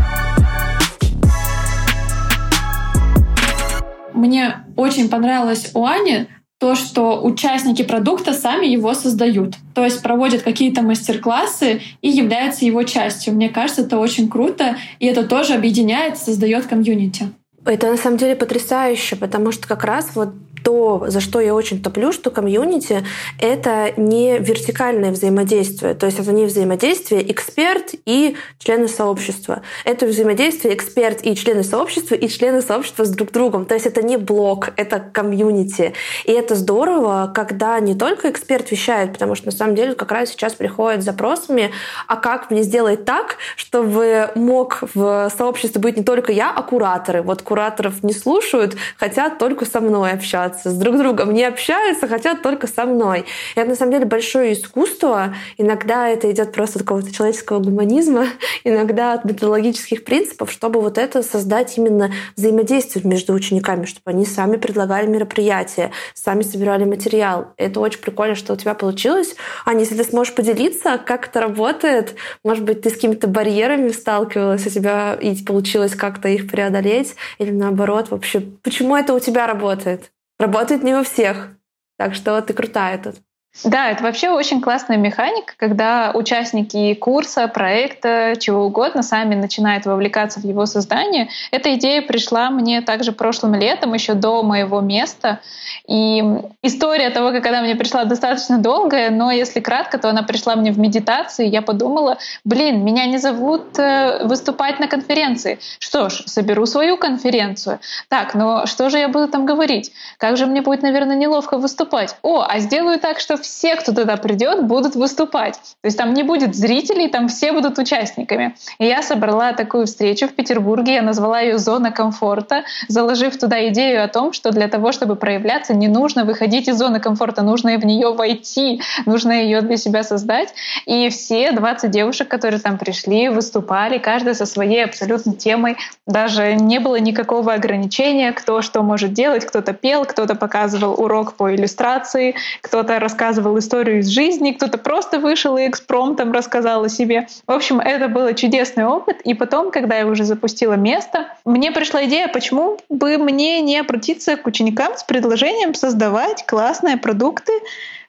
[4.13, 6.27] Мне очень понравилось у Ани
[6.59, 9.55] то, что участники продукта сами его создают.
[9.75, 13.33] То есть проводят какие-то мастер-классы и являются его частью.
[13.33, 17.29] Мне кажется, это очень круто, и это тоже объединяет, создает комьюнити.
[17.67, 20.29] Это на самом деле потрясающе, потому что как раз вот
[20.67, 23.05] то, за что я очень топлю, что комьюнити—
[23.39, 25.93] это не вертикальное взаимодействие.
[25.93, 29.61] То есть это не взаимодействие эксперт и члены сообщества.
[29.85, 33.65] Это взаимодействие эксперт и члены сообщества, и члены сообщества с друг другом.
[33.65, 35.93] То есть это не блок, это комьюнити.
[36.25, 40.31] И это здорово, когда не только эксперт вещает, потому что на самом деле как раз
[40.31, 41.71] сейчас приходят с запросами,
[42.07, 47.21] а как мне сделать так, чтобы мог в сообществе быть не только я, а кураторы.
[47.21, 52.43] Вот кураторов не слушают, хотят только со мной общаться с друг другом не общаются, хотят
[52.43, 53.25] только со мной.
[53.55, 55.33] И это на самом деле большое искусство.
[55.57, 58.27] Иногда это идет просто от какого-то человеческого гуманизма,
[58.63, 64.57] иногда от методологических принципов, чтобы вот это создать именно взаимодействие между учениками, чтобы они сами
[64.57, 67.47] предлагали мероприятия, сами собирали материал.
[67.57, 69.35] Это очень прикольно, что у тебя получилось.
[69.65, 74.67] Аня, если ты сможешь поделиться, как это работает, может быть, ты с какими-то барьерами сталкивалась,
[74.67, 77.15] у тебя и получилось как-то их преодолеть,
[77.47, 78.41] или наоборот вообще?
[78.41, 80.11] Почему это у тебя работает?
[80.39, 81.49] Работает не у всех.
[81.97, 83.15] Так что ты крутая тут.
[83.63, 90.39] Да, это вообще очень классная механика, когда участники курса, проекта, чего угодно сами начинают вовлекаться
[90.39, 91.29] в его создание.
[91.51, 95.39] Эта идея пришла мне также прошлым летом, еще до моего места.
[95.87, 96.23] И
[96.61, 100.71] история того, как она мне пришла, достаточно долгая, но если кратко, то она пришла мне
[100.71, 101.47] в медитации.
[101.47, 105.59] Я подумала, блин, меня не зовут э, выступать на конференции.
[105.79, 107.79] Что ж, соберу свою конференцию.
[108.09, 109.91] Так, но что же я буду там говорить?
[110.17, 112.15] Как же мне будет, наверное, неловко выступать?
[112.21, 115.53] О, а сделаю так, что все, кто туда придет, будут выступать.
[115.53, 118.55] То есть там не будет зрителей, там все будут участниками.
[118.77, 124.03] И я собрала такую встречу в Петербурге, я назвала ее «Зона комфорта», заложив туда идею
[124.03, 127.85] о том, что для того, чтобы проявляться, не нужно выходить из зоны комфорта, нужно в
[127.85, 130.53] нее войти, нужно ее для себя создать.
[130.85, 135.77] И все 20 девушек, которые там пришли, выступали, каждая со своей абсолютно темой.
[136.05, 139.45] Даже не было никакого ограничения, кто что может делать.
[139.45, 145.19] Кто-то пел, кто-то показывал урок по иллюстрации, кто-то рассказывал рассказывал историю из жизни, кто-то просто
[145.19, 147.27] вышел и экспромтом рассказал о себе.
[147.45, 149.21] В общем, это был чудесный опыт.
[149.21, 154.37] И потом, когда я уже запустила место, мне пришла идея, почему бы мне не обратиться
[154.37, 157.51] к ученикам с предложением создавать классные продукты,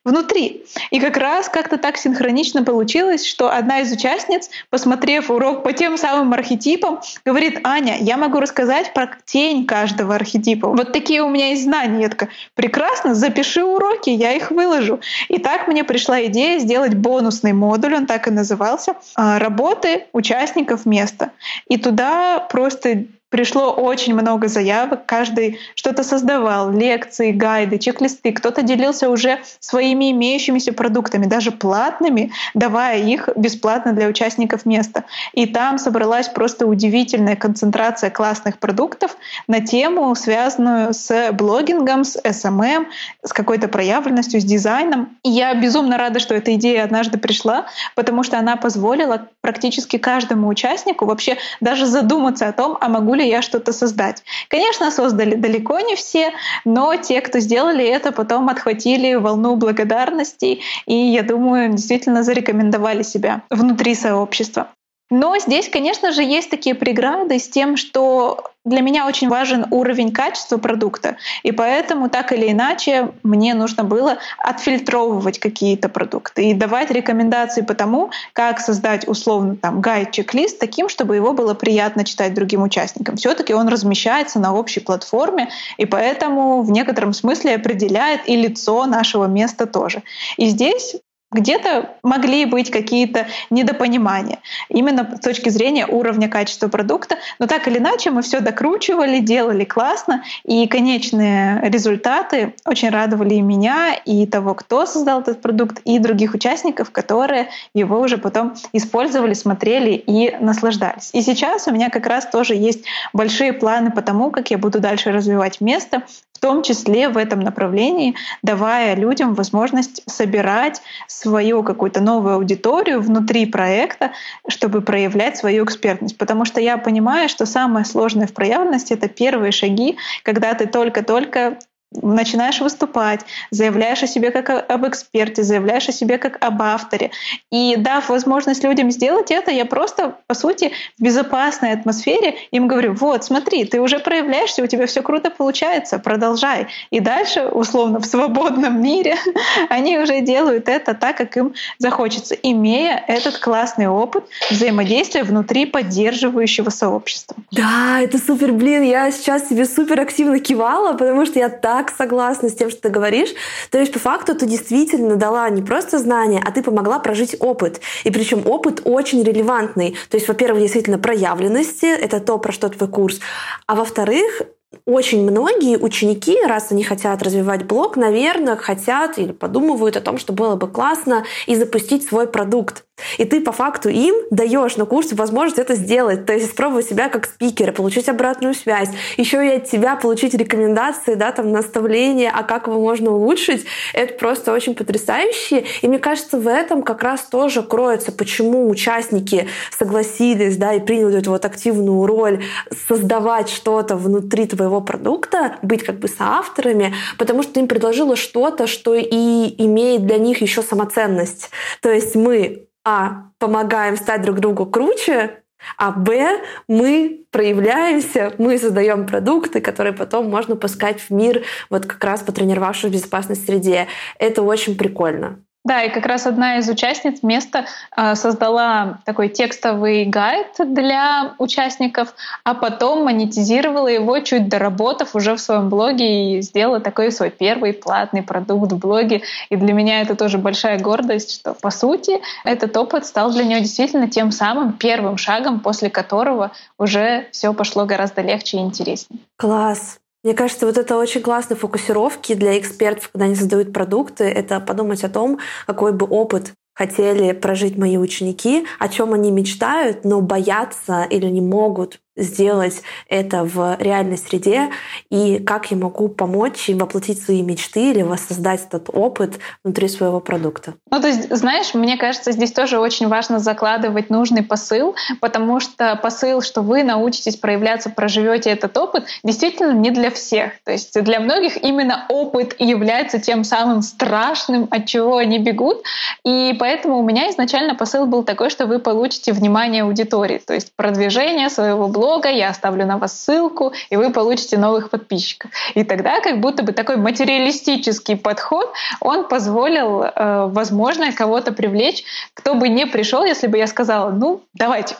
[0.08, 0.64] внутри.
[0.90, 5.96] И как раз как-то так синхронично получилось, что одна из участниц, посмотрев урок по тем
[5.96, 10.68] самым архетипам, говорит, Аня, я могу рассказать про тень каждого архетипа.
[10.68, 12.02] Вот такие у меня есть знания.
[12.02, 15.00] Я такая, прекрасно, запиши уроки, я их выложу.
[15.28, 21.32] И так мне пришла идея сделать бонусный модуль, он так и назывался, работы участников места.
[21.68, 29.10] И туда просто пришло очень много заявок, каждый что-то создавал, лекции, гайды, чек-листы, кто-то делился
[29.10, 35.04] уже своими имеющимися продуктами, даже платными, давая их бесплатно для участников места.
[35.32, 42.86] И там собралась просто удивительная концентрация классных продуктов на тему, связанную с блогингом, с SMM,
[43.24, 45.16] с какой-то проявленностью, с дизайном.
[45.22, 50.46] И я безумно рада, что эта идея однажды пришла, потому что она позволила практически каждому
[50.48, 54.22] участнику вообще даже задуматься о том, а могу ли я что-то создать.
[54.48, 56.32] Конечно, создали далеко не все,
[56.66, 63.40] но те, кто сделали это, потом отхватили волну благодарностей и, я думаю, действительно зарекомендовали себя
[63.48, 64.68] внутри сообщества.
[65.10, 70.12] Но здесь, конечно же, есть такие преграды с тем, что для меня очень важен уровень
[70.12, 76.90] качества продукта, и поэтому так или иначе мне нужно было отфильтровывать какие-то продукты и давать
[76.90, 82.62] рекомендации по тому, как создать условно там гайд-чек-лист таким, чтобы его было приятно читать другим
[82.62, 83.16] участникам.
[83.16, 89.26] Все-таки он размещается на общей платформе, и поэтому в некотором смысле определяет и лицо нашего
[89.26, 90.02] места тоже.
[90.36, 90.96] И здесь
[91.30, 94.38] где-то могли быть какие-то недопонимания
[94.70, 99.64] именно с точки зрения уровня качества продукта, но так или иначе мы все докручивали, делали
[99.64, 105.98] классно, и конечные результаты очень радовали и меня, и того, кто создал этот продукт, и
[105.98, 111.10] других участников, которые его уже потом использовали, смотрели и наслаждались.
[111.12, 114.80] И сейчас у меня как раз тоже есть большие планы по тому, как я буду
[114.80, 116.04] дальше развивать место,
[116.38, 123.44] в том числе в этом направлении, давая людям возможность собирать свою какую-то новую аудиторию внутри
[123.44, 124.12] проекта,
[124.46, 126.16] чтобы проявлять свою экспертность.
[126.16, 131.58] Потому что я понимаю, что самое сложное в проявленности— это первые шаги, когда ты только-только
[131.90, 133.20] начинаешь выступать,
[133.50, 137.10] заявляешь о себе как об эксперте, заявляешь о себе как об авторе.
[137.50, 142.92] И дав возможность людям сделать это, я просто, по сути, в безопасной атмосфере им говорю,
[142.92, 146.66] вот, смотри, ты уже проявляешься, у тебя все круто получается, продолжай.
[146.90, 149.16] И дальше, условно, в свободном мире
[149.70, 156.68] они уже делают это так, как им захочется, имея этот классный опыт взаимодействия внутри поддерживающего
[156.70, 157.36] сообщества.
[157.50, 161.94] Да, это супер, блин, я сейчас себе супер активно кивала, потому что я так так
[161.96, 163.28] согласна с тем, что ты говоришь.
[163.70, 167.80] То есть, по факту, ты действительно дала не просто знания, а ты помогла прожить опыт.
[168.02, 169.96] И причем опыт очень релевантный.
[170.10, 173.20] То есть, во-первых, действительно проявленности, это то, про что твой курс.
[173.68, 174.42] А во-вторых,
[174.86, 180.32] очень многие ученики, раз они хотят развивать блог, наверное, хотят или подумывают о том, что
[180.32, 182.87] было бы классно и запустить свой продукт.
[183.18, 187.08] И ты по факту им даешь на курсе возможность это сделать, то есть испробовать себя
[187.08, 192.42] как спикера, получить обратную связь, еще и от тебя получить рекомендации, да, там, наставления, а
[192.42, 193.64] как его можно улучшить.
[193.92, 195.64] Это просто очень потрясающе.
[195.82, 201.18] И мне кажется, в этом как раз тоже кроется, почему участники согласились, да, и приняли
[201.18, 202.42] эту вот активную роль
[202.88, 208.66] создавать что-то внутри твоего продукта, быть как бы соавторами, потому что ты им предложила что-то,
[208.66, 211.50] что и имеет для них еще самоценность.
[211.80, 215.42] То есть мы а, помогаем стать друг другу круче,
[215.76, 222.02] А Б, мы проявляемся, мы создаем продукты, которые потом можно пускать в мир, вот как
[222.02, 223.88] раз потренировавшись в безопасной среде.
[224.18, 225.42] Это очень прикольно.
[225.68, 232.14] Да, и как раз одна из участниц места э, создала такой текстовый гайд для участников,
[232.42, 237.74] а потом монетизировала его, чуть доработав уже в своем блоге и сделала такой свой первый
[237.74, 239.20] платный продукт в блоге.
[239.50, 243.60] И для меня это тоже большая гордость, что по сути этот опыт стал для нее
[243.60, 249.20] действительно тем самым первым шагом, после которого уже все пошло гораздо легче и интереснее.
[249.36, 249.98] Класс!
[250.24, 255.04] Мне кажется, вот это очень классные фокусировки для экспертов, когда они создают продукты, это подумать
[255.04, 261.04] о том, какой бы опыт хотели прожить мои ученики, о чем они мечтают, но боятся
[261.04, 264.70] или не могут сделать это в реальной среде
[265.10, 270.20] и как я могу помочь им воплотить свои мечты или воссоздать этот опыт внутри своего
[270.20, 270.74] продукта.
[270.90, 275.96] Ну, то есть, знаешь, мне кажется, здесь тоже очень важно закладывать нужный посыл, потому что
[275.96, 280.52] посыл, что вы научитесь проявляться, проживете этот опыт, действительно не для всех.
[280.64, 285.82] То есть для многих именно опыт является тем самым страшным, от чего они бегут.
[286.24, 290.72] И поэтому у меня изначально посыл был такой, что вы получите внимание аудитории, то есть
[290.74, 295.50] продвижение своего блога, блога, я оставлю на вас ссылку, и вы получите новых подписчиков.
[295.74, 302.54] И тогда как будто бы такой материалистический подход, он позволил, э, возможно, кого-то привлечь, кто
[302.54, 304.96] бы не пришел, если бы я сказала, ну, давайте,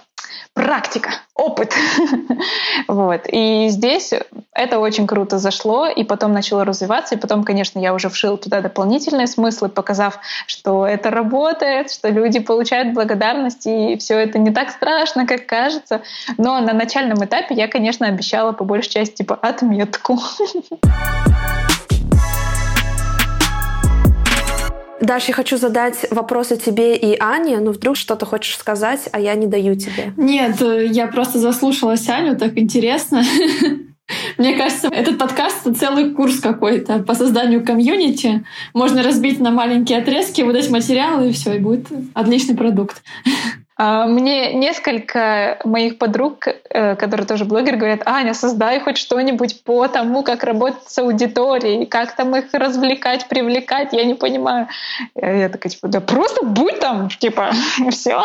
[0.54, 1.74] практика, опыт.
[2.88, 3.22] вот.
[3.30, 4.12] И здесь
[4.52, 8.60] это очень круто зашло, и потом начало развиваться, и потом, конечно, я уже вшил туда
[8.60, 14.70] дополнительные смыслы, показав, что это работает, что люди получают благодарность, и все это не так
[14.70, 16.02] страшно, как кажется.
[16.36, 20.18] Но на начальном этапе я, конечно, обещала по большей части типа отметку.
[25.00, 27.58] Даш, я хочу задать вопросы тебе и Ане.
[27.58, 30.12] Ну, вдруг что-то хочешь сказать, а я не даю тебе.
[30.16, 33.22] Нет, я просто заслушалась Аню, так интересно.
[34.38, 38.44] Мне кажется, этот подкаст— это целый курс какой-то по созданию комьюнити.
[38.72, 43.02] Можно разбить на маленькие отрезки, выдать материалы, и все, и будет отличный продукт.
[43.80, 49.86] А, мне несколько моих подруг, э, которые тоже блогеры, говорят, Аня, создай хоть что-нибудь по
[49.86, 54.66] тому, как работать с аудиторией, как там их развлекать, привлекать, я не понимаю.
[55.14, 57.52] Я такая, типа, да просто будь там, типа,
[57.90, 58.24] все.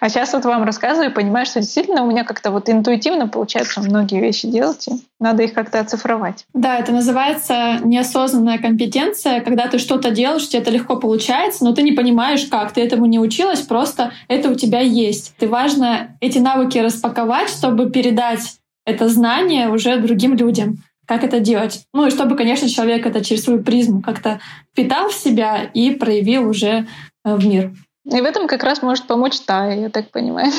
[0.00, 3.80] А сейчас вот вам рассказываю и понимаю, что действительно у меня как-то вот интуитивно получается
[3.80, 6.44] многие вещи делать, и надо их как-то оцифровать.
[6.54, 11.82] Да, это называется неосознанная компетенция, когда ты что-то делаешь, тебе это легко получается, но ты
[11.82, 12.72] не понимаешь, как.
[12.72, 15.34] Ты этому не училась, просто это у тебя есть.
[15.38, 20.78] Ты важно эти навыки распаковать, чтобы передать это знание уже другим людям
[21.08, 21.84] как это делать.
[21.94, 26.46] Ну и чтобы, конечно, человек это через свою призму как-то впитал в себя и проявил
[26.46, 26.86] уже
[27.24, 27.72] э, в мир.
[28.10, 30.50] И в этом как раз может помочь Тая, я так понимаю.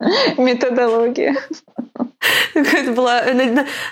[0.38, 1.36] Методология.
[2.54, 3.22] Это была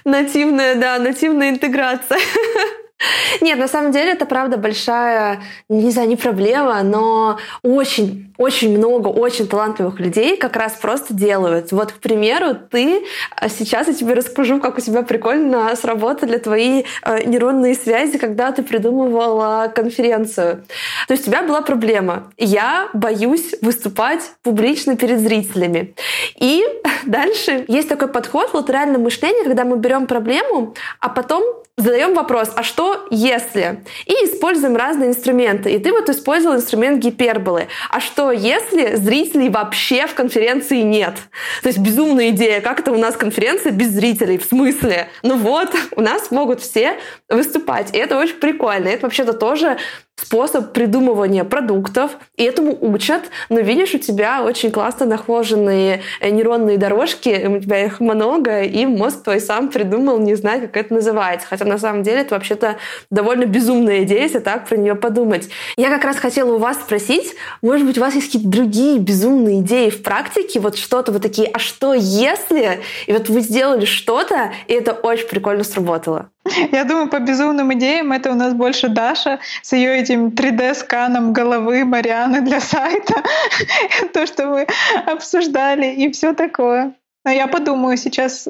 [0.05, 2.19] нативная, да, нативная интеграция.
[3.41, 9.09] Нет, на самом деле это правда большая, не знаю, не проблема, но очень, очень много
[9.09, 11.73] очень талантливых людей как раз просто делают.
[11.73, 16.85] Вот, к примеру, ты, а сейчас я тебе расскажу, как у тебя прикольно сработали твои
[17.03, 20.65] э, нейронные связи, когда ты придумывала конференцию.
[21.07, 22.33] То есть у тебя была проблема.
[22.39, 25.95] Я боюсь выступать публично перед зрителями.
[26.39, 26.65] И
[27.05, 31.45] дальше есть такой подход латеральное мышление, когда мы берем проблему, а потом
[31.77, 33.85] задаем вопрос, а что если?
[34.07, 35.73] И используем разные инструменты.
[35.73, 37.69] И ты вот использовал инструмент гиперболы.
[37.91, 41.15] А что если зрителей вообще в конференции нет?
[41.63, 44.39] То есть безумная идея, как это у нас конференция без зрителей?
[44.39, 45.09] В смысле?
[45.23, 46.99] Ну вот, у нас могут все
[47.29, 47.95] выступать.
[47.95, 48.89] И это очень прикольно.
[48.89, 49.77] Это вообще-то тоже
[50.17, 56.79] способ придумывания продуктов, и этому учат, но видишь, у тебя очень классно нахоженные э, нейронные
[56.79, 61.47] дорожки, у тебя их много, и мозг твой сам придумал, не знаю, как это называется.
[61.47, 62.77] Хотя на самом деле это вообще-то
[63.11, 65.49] довольно безумная идея, если так про нее подумать.
[65.77, 69.61] Я как раз хотела у вас спросить, может быть, у вас есть какие-то другие безумные
[69.61, 72.81] идеи в практике, вот что-то вот такие, а что если?
[73.07, 76.31] И вот вы сделали что-то, и это очень прикольно сработало.
[76.73, 81.85] Я думаю, по безумным идеям это у нас больше Даша с ее этим 3D-сканом головы
[81.85, 83.23] Марианы для сайта,
[84.13, 84.67] то, что мы
[85.07, 86.95] обсуждали и все такое.
[87.25, 88.47] Но я подумаю сейчас,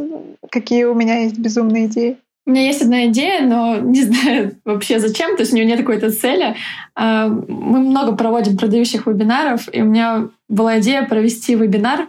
[0.51, 2.19] какие у меня есть безумные идеи.
[2.47, 5.81] У меня есть одна идея, но не знаю вообще зачем, то есть у нее нет
[5.81, 6.55] какой-то цели.
[6.95, 12.09] А, мы много проводим продающих вебинаров, и у меня была идея провести вебинар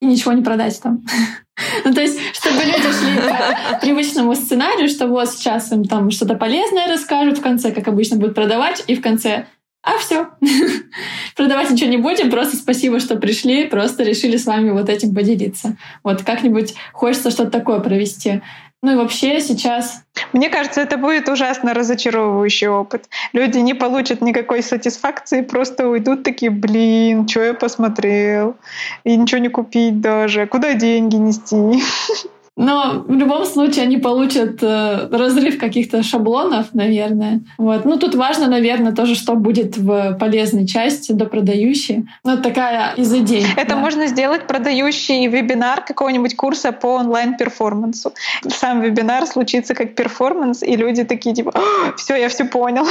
[0.00, 1.04] и ничего не продать там.
[1.84, 6.34] Ну, то есть, чтобы люди шли по привычному сценарию, что вот сейчас им там что-то
[6.34, 9.46] полезное расскажут, в конце, как обычно, будут продавать, и в конце
[9.86, 10.30] а все,
[11.36, 15.76] продавать ничего не будем, просто спасибо, что пришли, просто решили с вами вот этим поделиться.
[16.02, 18.42] Вот как-нибудь хочется что-то такое провести.
[18.86, 20.04] Ну и вообще сейчас...
[20.32, 23.08] Мне кажется, это будет ужасно разочаровывающий опыт.
[23.32, 28.54] Люди не получат никакой сатисфакции, просто уйдут такие, блин, что я посмотрел,
[29.02, 31.82] и ничего не купить даже, куда деньги нести.
[32.56, 37.42] Но в любом случае они получат э, разрыв каких-то шаблонов, наверное.
[37.58, 37.84] Вот.
[37.84, 42.08] Ну, тут важно, наверное, тоже, что будет в полезной части, до продающей.
[42.24, 43.44] Ну, это такая из идей.
[43.56, 43.76] Это да.
[43.76, 48.14] можно сделать продающий вебинар какого-нибудь курса по онлайн-перформансу.
[48.48, 51.52] Сам вебинар случится как перформанс, и люди такие типа,
[51.98, 52.86] все, я все понял.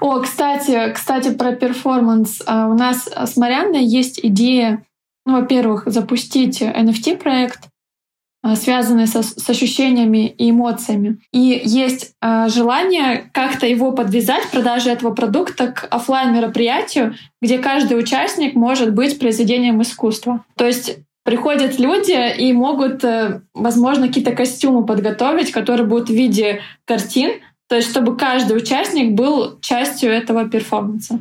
[0.00, 2.42] О, кстати, кстати, про перформанс.
[2.46, 4.84] А, у нас с Марианной есть идея,
[5.26, 7.70] ну, во-первых, запустить NFT-проект,
[8.54, 11.18] связанные со, с ощущениями и эмоциями.
[11.32, 17.98] И есть э, желание как-то его подвязать, продажи этого продукта к офлайн мероприятию, где каждый
[17.98, 20.44] участник может быть произведением искусства.
[20.56, 26.60] То есть приходят люди и могут, э, возможно, какие-то костюмы подготовить, которые будут в виде
[26.84, 31.18] картин, то есть чтобы каждый участник был частью этого перформанса.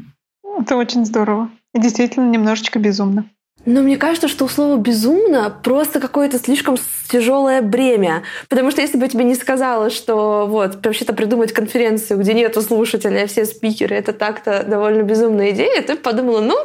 [0.59, 1.49] Это очень здорово.
[1.73, 3.25] И действительно немножечко безумно.
[3.65, 6.75] Но мне кажется, что у слова «безумно» просто какое-то слишком
[7.09, 8.23] тяжелое бремя.
[8.49, 12.61] Потому что если бы я тебе не сказала, что вот, вообще-то придумать конференцию, где нету
[12.61, 16.57] слушателей, а все спикеры, это так-то довольно безумная идея, ты подумала, ну,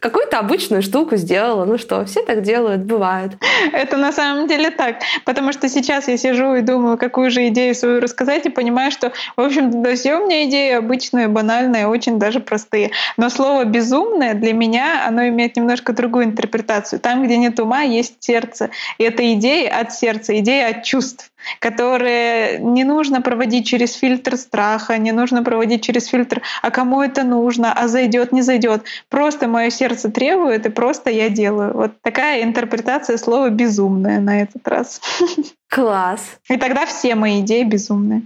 [0.00, 1.64] какую-то обычную штуку сделала.
[1.64, 3.32] Ну что, все так делают, бывает.
[3.72, 4.96] Это на самом деле так.
[5.24, 9.12] Потому что сейчас я сижу и думаю, какую же идею свою рассказать, и понимаю, что,
[9.36, 12.90] в общем-то, да все у меня идеи обычные, банальные, очень даже простые.
[13.16, 17.00] Но слово «безумное» для меня, оно имеет немножко другую интерпретацию.
[17.00, 18.70] Там, где нет ума, есть сердце.
[18.98, 24.98] И это идея от сердца, идея от чувств которые не нужно проводить через фильтр страха,
[24.98, 28.84] не нужно проводить через фильтр, а кому это нужно, а зайдет, не зайдет.
[29.08, 31.74] Просто мое сердце требует, и просто я делаю.
[31.74, 35.00] Вот такая интерпретация слова безумная на этот раз.
[35.68, 36.38] Класс.
[36.48, 38.22] И тогда все мои идеи безумные.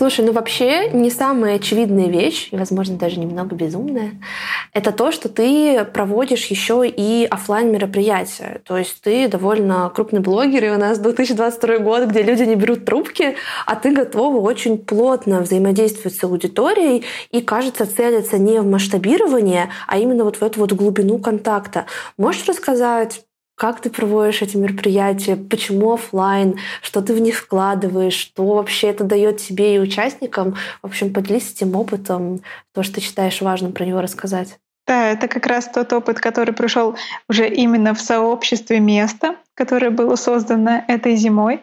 [0.00, 4.12] Слушай, ну вообще не самая очевидная вещь, и, возможно, даже немного безумная,
[4.72, 8.62] это то, что ты проводишь еще и офлайн мероприятия.
[8.64, 12.86] То есть ты довольно крупный блогер, и у нас 2022 год, где люди не берут
[12.86, 19.70] трубки, а ты готова очень плотно взаимодействовать с аудиторией и, кажется, целиться не в масштабирование,
[19.86, 21.84] а именно вот в эту вот глубину контакта.
[22.16, 23.22] Можешь рассказать,
[23.60, 29.04] как ты проводишь эти мероприятия, почему офлайн, что ты в них вкладываешь, что вообще это
[29.04, 30.54] дает тебе и участникам.
[30.80, 32.40] В общем, поделись этим опытом,
[32.72, 34.58] то, что ты считаешь важным про него рассказать.
[34.86, 36.96] Да, это как раз тот опыт, который пришел
[37.28, 41.60] уже именно в сообществе места, которое было создано этой зимой.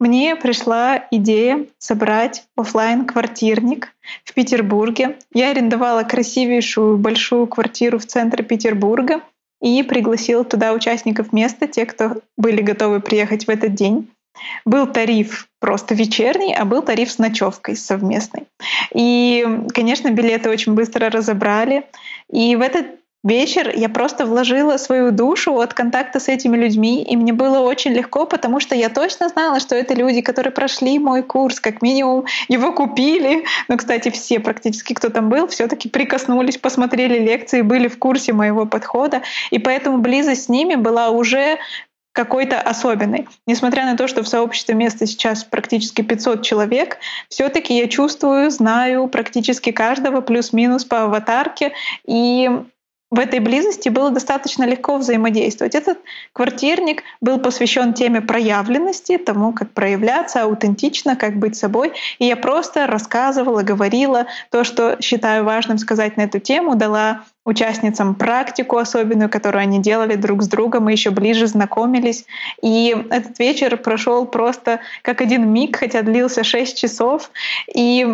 [0.00, 3.94] Мне пришла идея собрать офлайн квартирник
[4.24, 5.16] в Петербурге.
[5.32, 9.20] Я арендовала красивейшую большую квартиру в центре Петербурга—
[9.66, 14.08] и пригласил туда участников места, те, кто были готовы приехать в этот день.
[14.64, 18.44] Был тариф просто вечерний, а был тариф с ночевкой совместной.
[18.94, 19.44] И,
[19.74, 21.84] конечно, билеты очень быстро разобрали.
[22.30, 22.86] И в этот
[23.26, 27.92] вечер я просто вложила свою душу от контакта с этими людьми, и мне было очень
[27.92, 32.24] легко, потому что я точно знала, что это люди, которые прошли мой курс, как минимум
[32.48, 33.44] его купили.
[33.68, 38.64] Но, кстати, все практически, кто там был, все-таки прикоснулись, посмотрели лекции, были в курсе моего
[38.66, 41.58] подхода, и поэтому близость с ними была уже
[42.12, 43.28] какой-то особенный.
[43.46, 46.96] Несмотря на то, что в сообществе места сейчас практически 500 человек,
[47.28, 51.72] все-таки я чувствую, знаю практически каждого плюс-минус по аватарке,
[52.06, 52.48] и
[53.10, 55.76] в этой близости было достаточно легко взаимодействовать.
[55.76, 55.98] Этот
[56.32, 61.92] квартирник был посвящен теме проявленности, тому, как проявляться аутентично, как быть собой.
[62.18, 68.16] И я просто рассказывала, говорила то, что считаю важным сказать на эту тему, дала участницам
[68.16, 72.26] практику особенную, которую они делали друг с другом, мы еще ближе знакомились.
[72.60, 77.30] И этот вечер прошел просто как один миг, хотя длился 6 часов.
[77.72, 78.04] И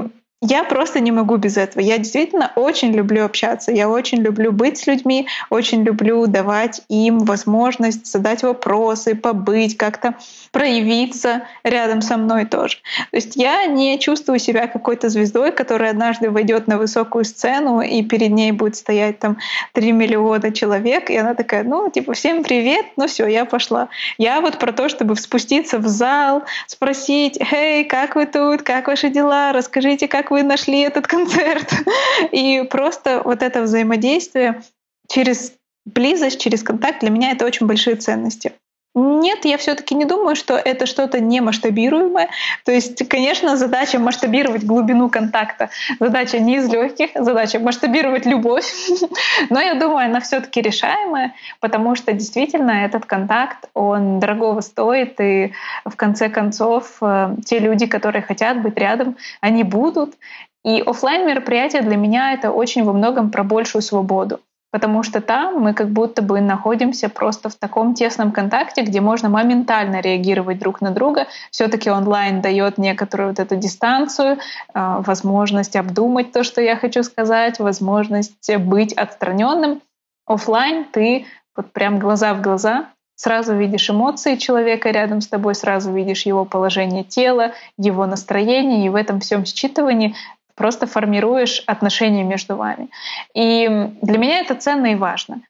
[0.42, 1.80] я просто не могу без этого.
[1.82, 7.20] Я действительно очень люблю общаться, я очень люблю быть с людьми, очень люблю давать им
[7.20, 10.16] возможность задать вопросы, побыть, как-то
[10.52, 12.76] проявиться рядом со мной тоже.
[13.10, 18.02] То есть я не чувствую себя какой-то звездой, которая однажды войдет на высокую сцену, и
[18.02, 19.38] перед ней будет стоять там
[19.72, 23.88] 3 миллиона человек, и она такая, ну, типа, всем привет, ну все, я пошла.
[24.18, 29.08] Я вот про то, чтобы спуститься в зал, спросить, эй, как вы тут, как ваши
[29.08, 31.72] дела, расскажите, как вы нашли этот концерт.
[32.30, 34.62] И просто вот это взаимодействие
[35.08, 35.54] через
[35.86, 38.52] близость, через контакт, для меня это очень большие ценности.
[38.94, 42.28] Нет, я все-таки не думаю, что это что-то не масштабируемое.
[42.66, 45.70] То есть, конечно, задача масштабировать глубину контакта.
[45.98, 48.70] Задача не из легких, задача масштабировать любовь.
[49.50, 55.52] Но я думаю, она все-таки решаемая, потому что действительно этот контакт, он дорогого стоит, и
[55.86, 60.16] в конце концов э, те люди, которые хотят быть рядом, они будут.
[60.66, 64.40] И офлайн мероприятия для меня это очень во многом про большую свободу
[64.72, 69.28] потому что там мы как будто бы находимся просто в таком тесном контакте, где можно
[69.28, 71.28] моментально реагировать друг на друга.
[71.50, 74.38] Все-таки онлайн дает некоторую вот эту дистанцию,
[74.72, 79.82] а, возможность обдумать то, что я хочу сказать, возможность быть отстраненным.
[80.26, 82.86] Офлайн ты вот прям глаза в глаза
[83.22, 88.88] сразу видишь эмоции человека рядом с тобой, сразу видишь его положение тела, его настроение, и
[88.88, 90.14] в этом всем считывании
[90.62, 92.88] просто формируешь отношения между вами.
[93.34, 93.66] И
[94.00, 95.40] для меня это ценно и важно.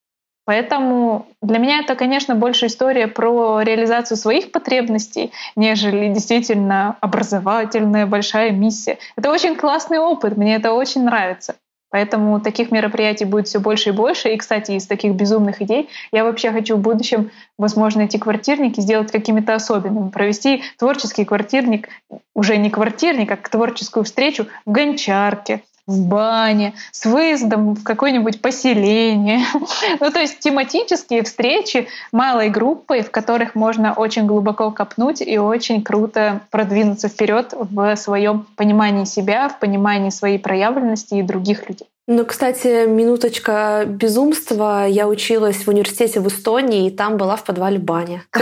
[0.46, 8.52] Поэтому для меня это, конечно, больше история про реализацию своих потребностей, нежели действительно образовательная большая
[8.52, 8.96] миссия.
[9.16, 11.56] Это очень классный опыт, мне это очень нравится.
[11.93, 14.30] Поэтому таких мероприятий будет все больше и больше.
[14.30, 19.12] И, кстати, из таких безумных идей я вообще хочу в будущем, возможно, эти квартирники сделать
[19.12, 21.90] какими-то особенными, провести творческий квартирник,
[22.34, 29.41] уже не квартирник, а творческую встречу в Гончарке, в бане, с выездом в какое-нибудь поселение.
[30.01, 35.83] ну, то есть тематические встречи малой группой, в которых можно очень глубоко копнуть и очень
[35.83, 41.89] круто продвинуться вперед в своем понимании себя, в понимании своей проявленности и других людей.
[42.09, 44.87] Ну, кстати, минуточка безумства.
[44.89, 48.24] Я училась в университете в Эстонии, и там была в подвале баня.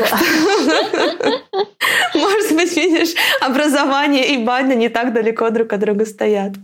[2.14, 6.54] Может быть, видишь, образование и баня не так далеко друг от друга стоят.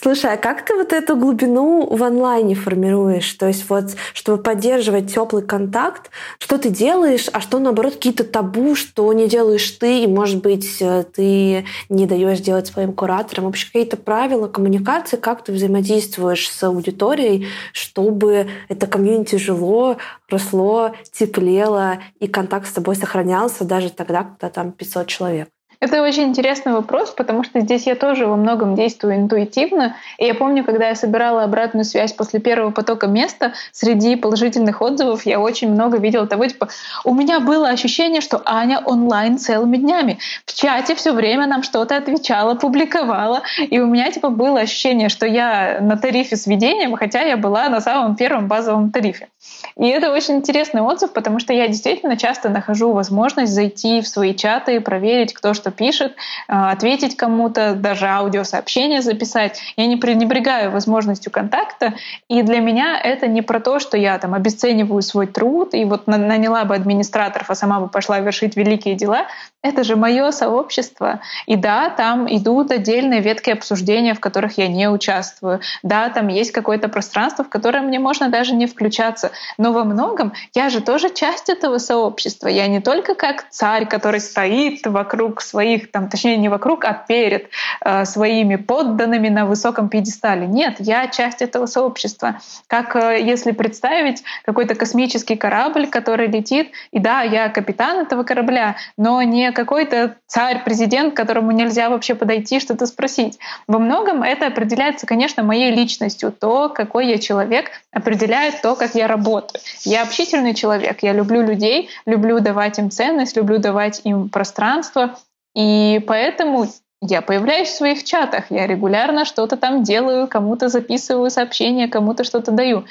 [0.00, 3.32] Слушай, а как ты вот эту глубину в онлайне формируешь?
[3.32, 8.76] То есть вот, чтобы поддерживать теплый контакт, что ты делаешь, а что, наоборот, какие-то табу,
[8.76, 13.46] что не делаешь ты, и, может быть, э, ты не даешь делать своим кураторам.
[13.46, 19.98] Вообще какие-то правила коммуникации, как ты взаимодействуешь с аудиторией, чтобы это комьюнити жило,
[20.28, 25.48] росло, теплело, и контакт с тобой сохранялся даже тогда, когда там 500 человек?
[25.80, 29.94] Это очень интересный вопрос, потому что здесь я тоже во многом действую интуитивно.
[30.18, 35.24] И я помню, когда я собирала обратную связь после первого потока места, среди положительных отзывов
[35.24, 36.68] я очень много видела того, типа,
[37.04, 40.18] у меня было ощущение, что Аня онлайн целыми днями.
[40.46, 43.42] В чате все время нам что-то отвечала, публиковала.
[43.58, 47.68] И у меня типа было ощущение, что я на тарифе с ведением, хотя я была
[47.68, 49.28] на самом первом базовом тарифе.
[49.76, 54.34] И это очень интересный отзыв, потому что я действительно часто нахожу возможность зайти в свои
[54.34, 56.16] чаты, и проверить, кто что пишет,
[56.48, 59.60] а, ответить кому-то, даже аудиосообщение записать.
[59.76, 61.94] Я не пренебрегаю возможностью контакта,
[62.28, 66.06] и для меня это не про то, что я там обесцениваю свой труд и вот
[66.06, 69.26] наняла бы администраторов, а сама бы пошла вершить великие дела.
[69.62, 71.20] Это же мое сообщество.
[71.46, 75.60] И да, там идут отдельные ветки обсуждения, в которых я не участвую.
[75.82, 79.32] Да, там есть какое-то пространство, в которое мне можно даже не включаться.
[79.58, 82.48] Но во многом я же тоже часть этого сообщества.
[82.48, 87.48] Я не только как царь, который стоит вокруг своих, там, точнее не вокруг, а перед
[87.84, 90.46] э, своими подданными на высоком пьедестале.
[90.46, 92.40] Нет, я часть этого сообщества.
[92.68, 98.76] Как э, если представить какой-то космический корабль, который летит, и да, я капитан этого корабля,
[98.96, 103.40] но не какой-то царь-президент, которому нельзя вообще подойти, что-то спросить.
[103.66, 106.30] Во многом это определяется, конечно, моей личностью.
[106.30, 109.60] То, какой я человек, определяет то, как я работаю.
[109.82, 115.16] Я общительный человек, я люблю людей, люблю давать им ценность, люблю давать им пространство.
[115.54, 116.66] И поэтому
[117.00, 122.50] я появляюсь в своих чатах, я регулярно что-то там делаю, кому-то записываю сообщения, кому-то что-то
[122.50, 122.84] даю.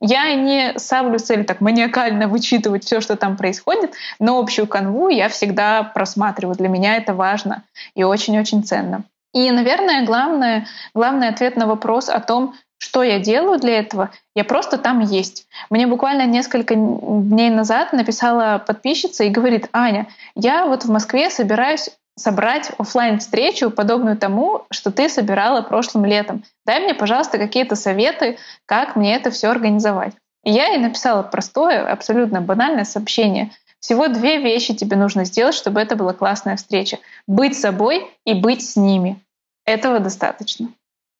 [0.00, 5.28] Я не ставлю цель так маниакально вычитывать все, что там происходит, но общую канву я
[5.28, 6.56] всегда просматриваю.
[6.56, 7.62] Для меня это важно
[7.94, 9.04] и очень-очень ценно.
[9.32, 12.54] И, наверное, главное, главный ответ на вопрос о том,
[12.84, 15.46] что я делаю для этого, я просто там есть.
[15.70, 21.88] Мне буквально несколько дней назад написала подписчица и говорит, Аня, я вот в Москве собираюсь
[22.14, 26.44] собрать офлайн встречу подобную тому, что ты собирала прошлым летом.
[26.66, 30.12] Дай мне, пожалуйста, какие-то советы, как мне это все организовать.
[30.44, 33.50] И я ей написала простое, абсолютно банальное сообщение.
[33.80, 36.98] Всего две вещи тебе нужно сделать, чтобы это была классная встреча.
[37.26, 39.18] Быть собой и быть с ними.
[39.64, 40.68] Этого достаточно.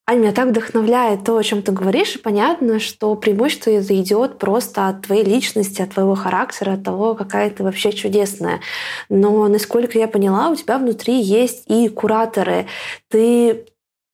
[0.06, 4.38] Аня, меня так вдохновляет то, о чем ты говоришь, и понятно, что преимущество это идет
[4.38, 8.60] просто от твоей личности, от твоего характера, от того, какая ты вообще чудесная.
[9.08, 12.66] Но, насколько я поняла, у тебя внутри есть и кураторы.
[13.08, 13.64] Ты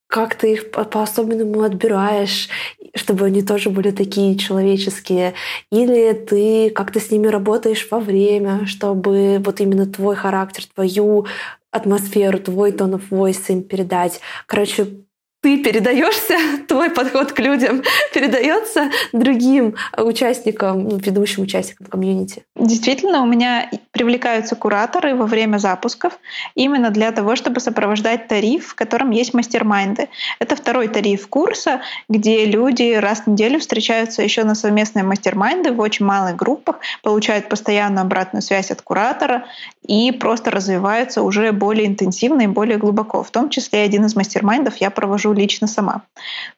[0.07, 2.49] как ты их по-особенному отбираешь,
[2.97, 5.35] чтобы они тоже были такие человеческие,
[5.71, 11.27] или ты как-то с ними работаешь во время, чтобы вот именно твой характер, твою
[11.71, 14.21] атмосферу, твой тон of voice им передать.
[14.47, 15.05] Короче,
[15.41, 16.37] ты передаешься,
[16.69, 17.83] твой подход к людям
[18.15, 22.45] передается другим участникам, ну, ведущим участникам комьюнити.
[22.57, 26.19] Действительно, у меня привлекаются кураторы во время запусков
[26.55, 30.09] именно для того, чтобы сопровождать тариф, в котором есть мастер-майнды.
[30.39, 35.81] Это второй тариф курса, где люди раз в неделю встречаются еще на совместные мастер-майнды в
[35.81, 39.47] очень малых группах, получают постоянную обратную связь от куратора
[39.87, 43.23] и просто развиваются уже более интенсивно и более глубоко.
[43.23, 46.03] В том числе один из мастер-майндов я провожу лично сама.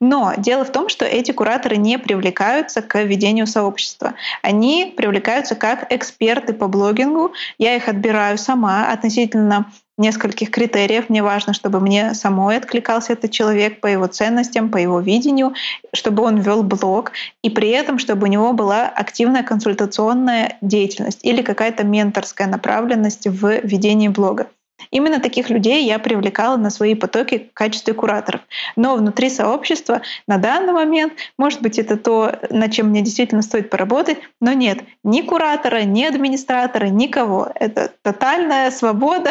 [0.01, 4.15] Но дело в том, что эти кураторы не привлекаются к ведению сообщества.
[4.43, 7.32] Они привлекаются как эксперты по блогингу.
[7.59, 9.67] Я их отбираю сама относительно
[9.99, 11.09] нескольких критериев.
[11.09, 15.55] Мне важно, чтобы мне самой откликался этот человек по его ценностям, по его видению,
[15.93, 17.13] чтобы он вел блог,
[17.43, 23.61] и при этом, чтобы у него была активная консультационная деятельность или какая-то менторская направленность в
[23.65, 24.49] ведении блога.
[24.91, 28.41] Именно таких людей я привлекала на свои потоки в качестве кураторов.
[28.77, 33.71] Но внутри сообщества на данный момент, может быть, это то, над чем мне действительно стоит
[33.71, 37.51] поработать, но нет ни куратора, ни администратора, никого.
[37.55, 39.31] Это тотальная свобода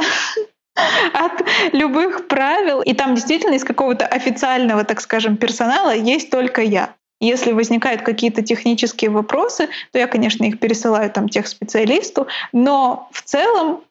[1.14, 1.44] от
[1.74, 2.82] любых правил.
[2.82, 6.96] И там действительно из какого-то официального, так скажем, персонала есть только я.
[7.20, 13.22] Если возникают какие-то технические вопросы, то я, конечно, их пересылаю там тех специалисту, но в
[13.22, 13.84] целом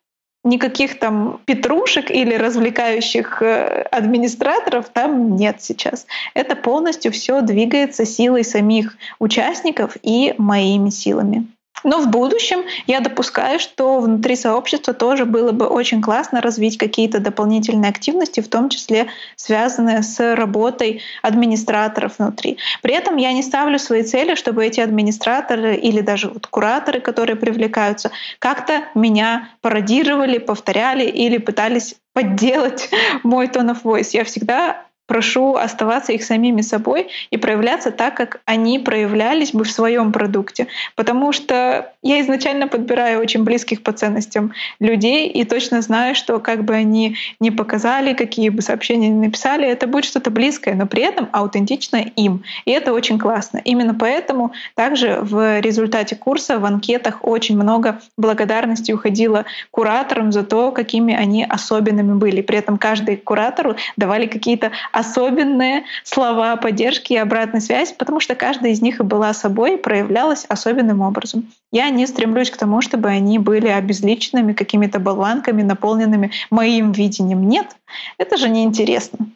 [0.44, 6.06] никаких там петрушек или развлекающих э, администраторов там нет сейчас.
[6.34, 11.46] Это полностью все двигается силой самих участников и моими силами.
[11.84, 17.20] Но в будущем я допускаю, что внутри сообщества тоже было бы очень классно развить какие-то
[17.20, 19.06] дополнительные активности, в том числе
[19.36, 22.58] связанные с работой администраторов внутри.
[22.82, 27.36] При этом я не ставлю свои цели, чтобы эти администраторы или даже вот кураторы, которые
[27.36, 32.90] привлекаются, как-то меня пародировали, повторяли или пытались подделать
[33.22, 34.10] мой тон of voice.
[34.12, 39.72] Я всегда прошу оставаться их самими собой и проявляться так, как они проявлялись бы в
[39.72, 40.68] своем продукте.
[40.94, 46.64] Потому что я изначально подбираю очень близких по ценностям людей и точно знаю, что как
[46.64, 51.02] бы они ни показали, какие бы сообщения ни написали, это будет что-то близкое, но при
[51.02, 52.44] этом аутентичное им.
[52.64, 53.60] И это очень классно.
[53.64, 60.70] Именно поэтому также в результате курса в анкетах очень много благодарности уходило кураторам за то,
[60.70, 62.42] какими они особенными были.
[62.42, 64.70] При этом каждый куратору давали какие-то
[65.00, 69.76] особенные слова поддержки и обратной связи, потому что каждая из них и была собой, и
[69.76, 71.50] проявлялась особенным образом.
[71.72, 77.48] Я не стремлюсь к тому, чтобы они были обезличенными какими-то болванками, наполненными моим видением.
[77.48, 77.76] Нет,
[78.18, 79.26] это же неинтересно.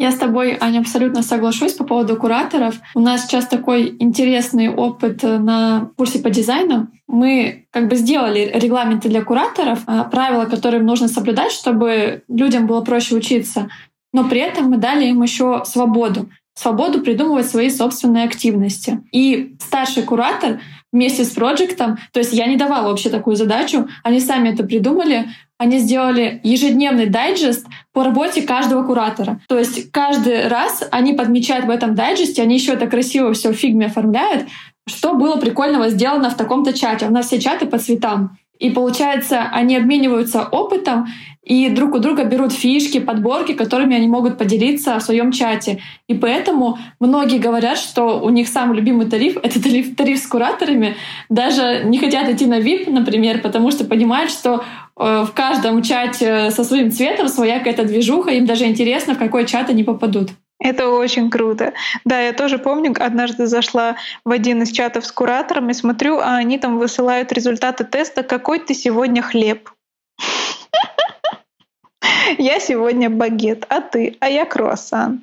[0.00, 2.76] Я с тобой, Аня, абсолютно соглашусь по поводу кураторов.
[2.94, 6.86] У нас сейчас такой интересный опыт на курсе по дизайну.
[7.08, 12.80] Мы как бы сделали регламенты для кураторов, а, правила, которые нужно соблюдать, чтобы людям было
[12.82, 13.70] проще учиться
[14.12, 16.30] но при этом мы дали им еще свободу.
[16.54, 19.00] Свободу придумывать свои собственные активности.
[19.12, 20.60] И старший куратор
[20.92, 25.28] вместе с проектом, то есть я не давала вообще такую задачу, они сами это придумали,
[25.58, 29.40] они сделали ежедневный дайджест по работе каждого куратора.
[29.48, 33.56] То есть каждый раз они подмечают в этом дайджесте, они еще это красиво все в
[33.56, 34.46] фигме оформляют,
[34.88, 37.06] что было прикольного сделано в таком-то чате.
[37.06, 38.38] У нас все чаты по цветам.
[38.58, 41.06] И получается, они обмениваются опытом
[41.48, 45.78] и друг у друга берут фишки, подборки, которыми они могут поделиться в своем чате.
[46.06, 50.96] И поэтому многие говорят, что у них самый любимый тариф— это тариф, тариф с кураторами.
[51.30, 54.62] Даже не хотят идти на VIP, например, потому что понимают, что
[54.96, 59.46] э, в каждом чате со своим цветом своя какая-то движуха, им даже интересно, в какой
[59.46, 60.28] чат они попадут.
[60.60, 61.72] Это очень круто.
[62.04, 66.36] Да, я тоже помню, однажды зашла в один из чатов с куратором и смотрю, а
[66.36, 69.70] они там высылают результаты теста «Какой ты сегодня хлеб?»
[72.38, 74.16] Я сегодня багет, а ты?
[74.20, 75.22] А я круассан.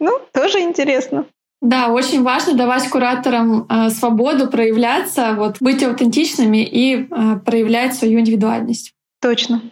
[0.00, 1.26] Ну, тоже интересно.
[1.60, 7.06] Да, очень важно давать кураторам э, свободу проявляться, вот, быть аутентичными и э,
[7.44, 8.94] проявлять свою индивидуальность.
[9.20, 9.62] Точно.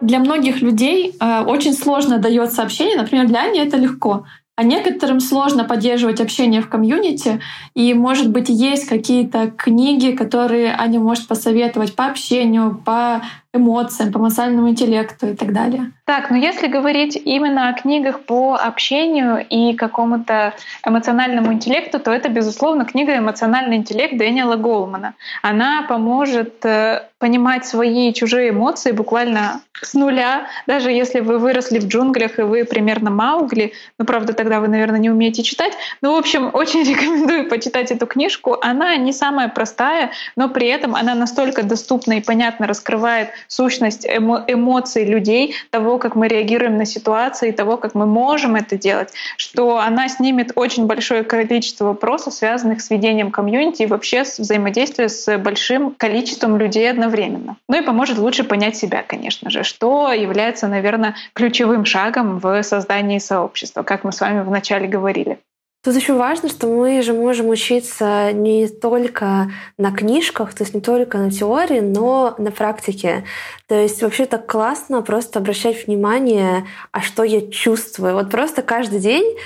[0.00, 2.96] Для многих людей э, очень сложно дается общение.
[2.96, 4.26] Например, для Ани это легко.
[4.56, 7.42] А некоторым сложно поддерживать общение в комьюнити,
[7.74, 13.20] и, может быть, есть какие-то книги, которые Аня может посоветовать по общению, по
[13.52, 15.92] эмоциям, по эмоциональному интеллекту и так далее.
[16.06, 20.54] Так, но если говорить именно о книгах по общению и какому-то
[20.86, 25.14] эмоциональному интеллекту, то это, безусловно, книга «Эмоциональный интеллект» Дэниела Голмана.
[25.42, 31.78] Она поможет э, понимать свои и чужие эмоции буквально с нуля, даже если вы выросли
[31.78, 36.14] в джунглях и вы примерно Маугли, ну, правда, тогда вы, наверное, не умеете читать, ну,
[36.14, 38.58] в общем, очень рекомендую почитать эту книжку.
[38.62, 44.44] Она не самая простая, но при этом она настолько доступна и понятно раскрывает сущность эмо
[44.46, 49.78] эмоций людей, того, как мы реагируем на ситуации, того, как мы можем это делать, что
[49.78, 55.38] она снимет очень большое количество вопросов, связанных с ведением комьюнити и вообще с взаимодействием с
[55.38, 57.56] большим количеством людей одновременно.
[57.68, 63.18] Ну и поможет лучше понять себя, конечно же, что является, наверное, ключевым шагом в создании
[63.18, 65.38] сообщества, как мы с вами вначале говорили.
[65.86, 70.80] Тут еще важно, что мы же можем учиться не только на книжках, то есть не
[70.80, 73.22] только на теории, но на практике.
[73.68, 78.14] То есть вообще так классно просто обращать внимание, а что я чувствую.
[78.14, 79.36] Вот просто каждый день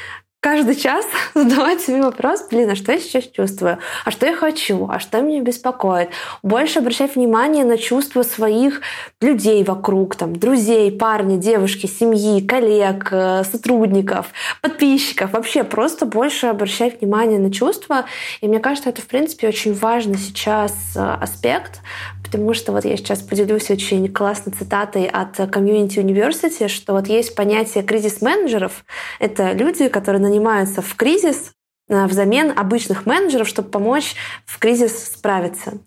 [0.40, 3.78] каждый час задавать себе вопрос, блин, а что я сейчас чувствую?
[4.04, 4.88] А что я хочу?
[4.90, 6.08] А что меня беспокоит?
[6.42, 8.80] Больше обращать внимание на чувства своих
[9.20, 14.28] людей вокруг, там, друзей, парня, девушки, семьи, коллег, э, сотрудников,
[14.62, 15.32] подписчиков.
[15.32, 18.06] Вообще просто больше обращать внимание на чувства.
[18.40, 21.80] И мне кажется, это, в принципе, очень важный сейчас э, аспект,
[22.24, 27.34] потому что вот я сейчас поделюсь очень классной цитатой от Community University, что вот есть
[27.34, 28.84] понятие кризис-менеджеров.
[29.18, 31.52] Это люди, которые нанимаются в кризис,
[31.90, 34.14] Э, взамен обычных менеджеров, чтобы помочь
[34.46, 35.78] в кризис справиться.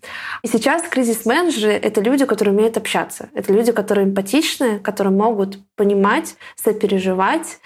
[0.42, 3.30] И сейчас кризис-менеджеры— это люди, которые умеют общаться.
[3.32, 7.58] Это люди, которые эмпатичны, которые могут понимать, сопереживать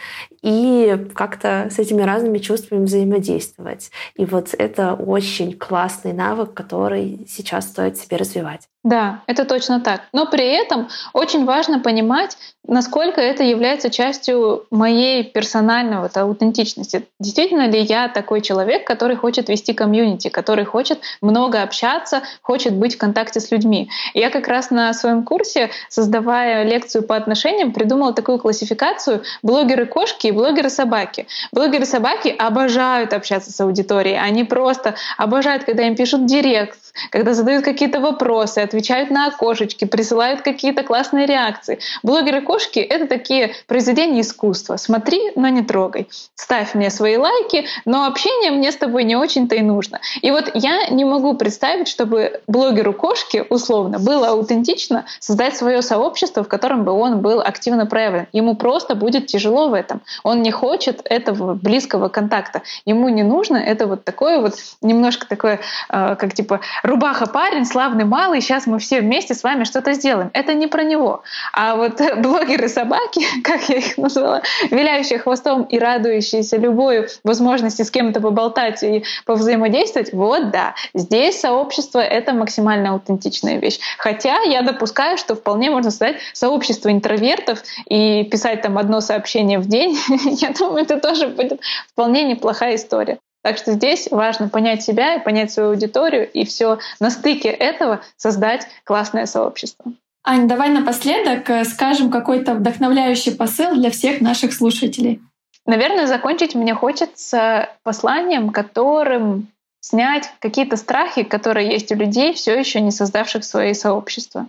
[0.43, 3.91] и как-то с этими разными чувствами взаимодействовать.
[4.15, 8.69] И вот это очень классный навык, который сейчас стоит себе развивать.
[8.85, 10.03] Да, это точно так.
[10.13, 17.07] Но при этом очень важно понимать, насколько это является частью моей персональной вот, аутентичности.
[17.19, 22.95] Действительно ли я такой человек, который хочет вести комьюнити, который хочет много общаться, хочет быть
[22.95, 23.91] в контакте с людьми.
[24.15, 30.33] Я как раз на своем курсе, создавая лекцию по отношениям, придумала такую классификацию блогеры-кошки и
[30.33, 31.27] блогеры-собаки.
[31.53, 34.19] Блогеры-собаки обожают общаться с аудиторией.
[34.19, 36.79] Они просто обожают, когда им пишут директ,
[37.11, 41.79] когда задают какие-то вопросы, отвечают на окошечки, присылают какие-то классные реакции.
[42.03, 44.77] Блогеры-кошки— это такие произведения искусства.
[44.77, 46.09] Смотри, но не трогай.
[46.35, 50.01] Ставь мне свои лайки, но общение мне с тобой не очень-то и нужно.
[50.23, 56.49] И вот я не могу представить, чтобы блогеру-кошки, условно, было аутентично создать свое сообщество, в
[56.49, 58.27] котором бы он был активно проявлен.
[58.33, 60.01] Ему просто будет тяжело в этом.
[60.23, 62.63] Он не хочет этого близкого контакта.
[62.85, 68.05] Ему не нужно это вот такое вот немножко такое, э, как типа рубаха парень, славный
[68.05, 70.31] малый, сейчас мы все вместе с вами что-то сделаем.
[70.33, 71.23] Это не про него.
[71.53, 77.91] А вот блогеры собаки, как я их назвала, виляющие хвостом и радующиеся любой возможности с
[77.91, 83.79] кем-то поболтать и повзаимодействовать, вот да, здесь сообщество— это максимально аутентичная вещь.
[83.99, 89.67] Хотя я допускаю, что вполне можно создать сообщество интровертов и писать там одно сообщение в
[89.67, 89.99] день.
[90.41, 91.61] я думаю, это тоже будет
[91.93, 93.19] вполне неплохая история.
[93.43, 98.01] Так что здесь важно понять себя и понять свою аудиторию, и все на стыке этого
[98.17, 99.93] создать классное сообщество.
[100.25, 105.23] Ань, давай напоследок э, скажем какой-то вдохновляющий посыл для всех наших слушателей.
[105.65, 109.49] Наверное, закончить мне хочется посланием, которым
[109.81, 114.49] снять какие-то страхи, которые есть у людей, все еще не создавших свои сообщества.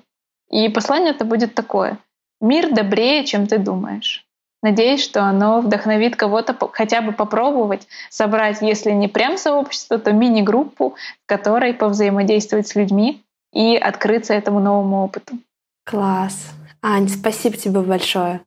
[0.50, 2.00] И послание это будет такое.
[2.42, 4.26] Мир добрее, чем ты думаешь.
[4.62, 10.96] Надеюсь, что оно вдохновит кого-то хотя бы попробовать собрать, если не прям сообщество, то мини-группу,
[11.24, 13.22] в которой повзаимодействовать с людьми
[13.54, 15.38] и открыться этому новому опыту.
[15.86, 16.52] Класс.
[16.82, 18.42] Ань, спасибо тебе большое.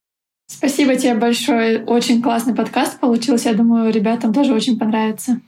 [0.47, 1.83] Спасибо тебе большое.
[1.85, 3.51] Очень классный подкаст получился.
[3.51, 5.41] Я думаю, ребятам тоже очень понравится.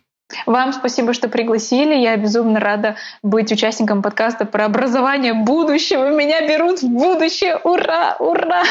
[0.47, 1.95] Вам спасибо, что пригласили.
[1.95, 6.11] Я безумно рада быть участником подкаста про образование будущего.
[6.11, 7.57] Меня берут в будущее.
[7.63, 8.17] Ура!
[8.19, 8.63] Ура!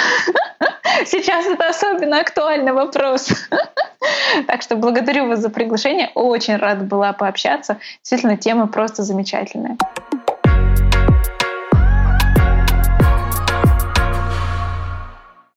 [1.06, 3.30] Сейчас это особенно актуальный вопрос.
[4.47, 6.12] Так что благодарю вас за приглашение.
[6.14, 7.78] Очень рада была пообщаться.
[8.01, 9.78] Действительно, тема просто замечательная.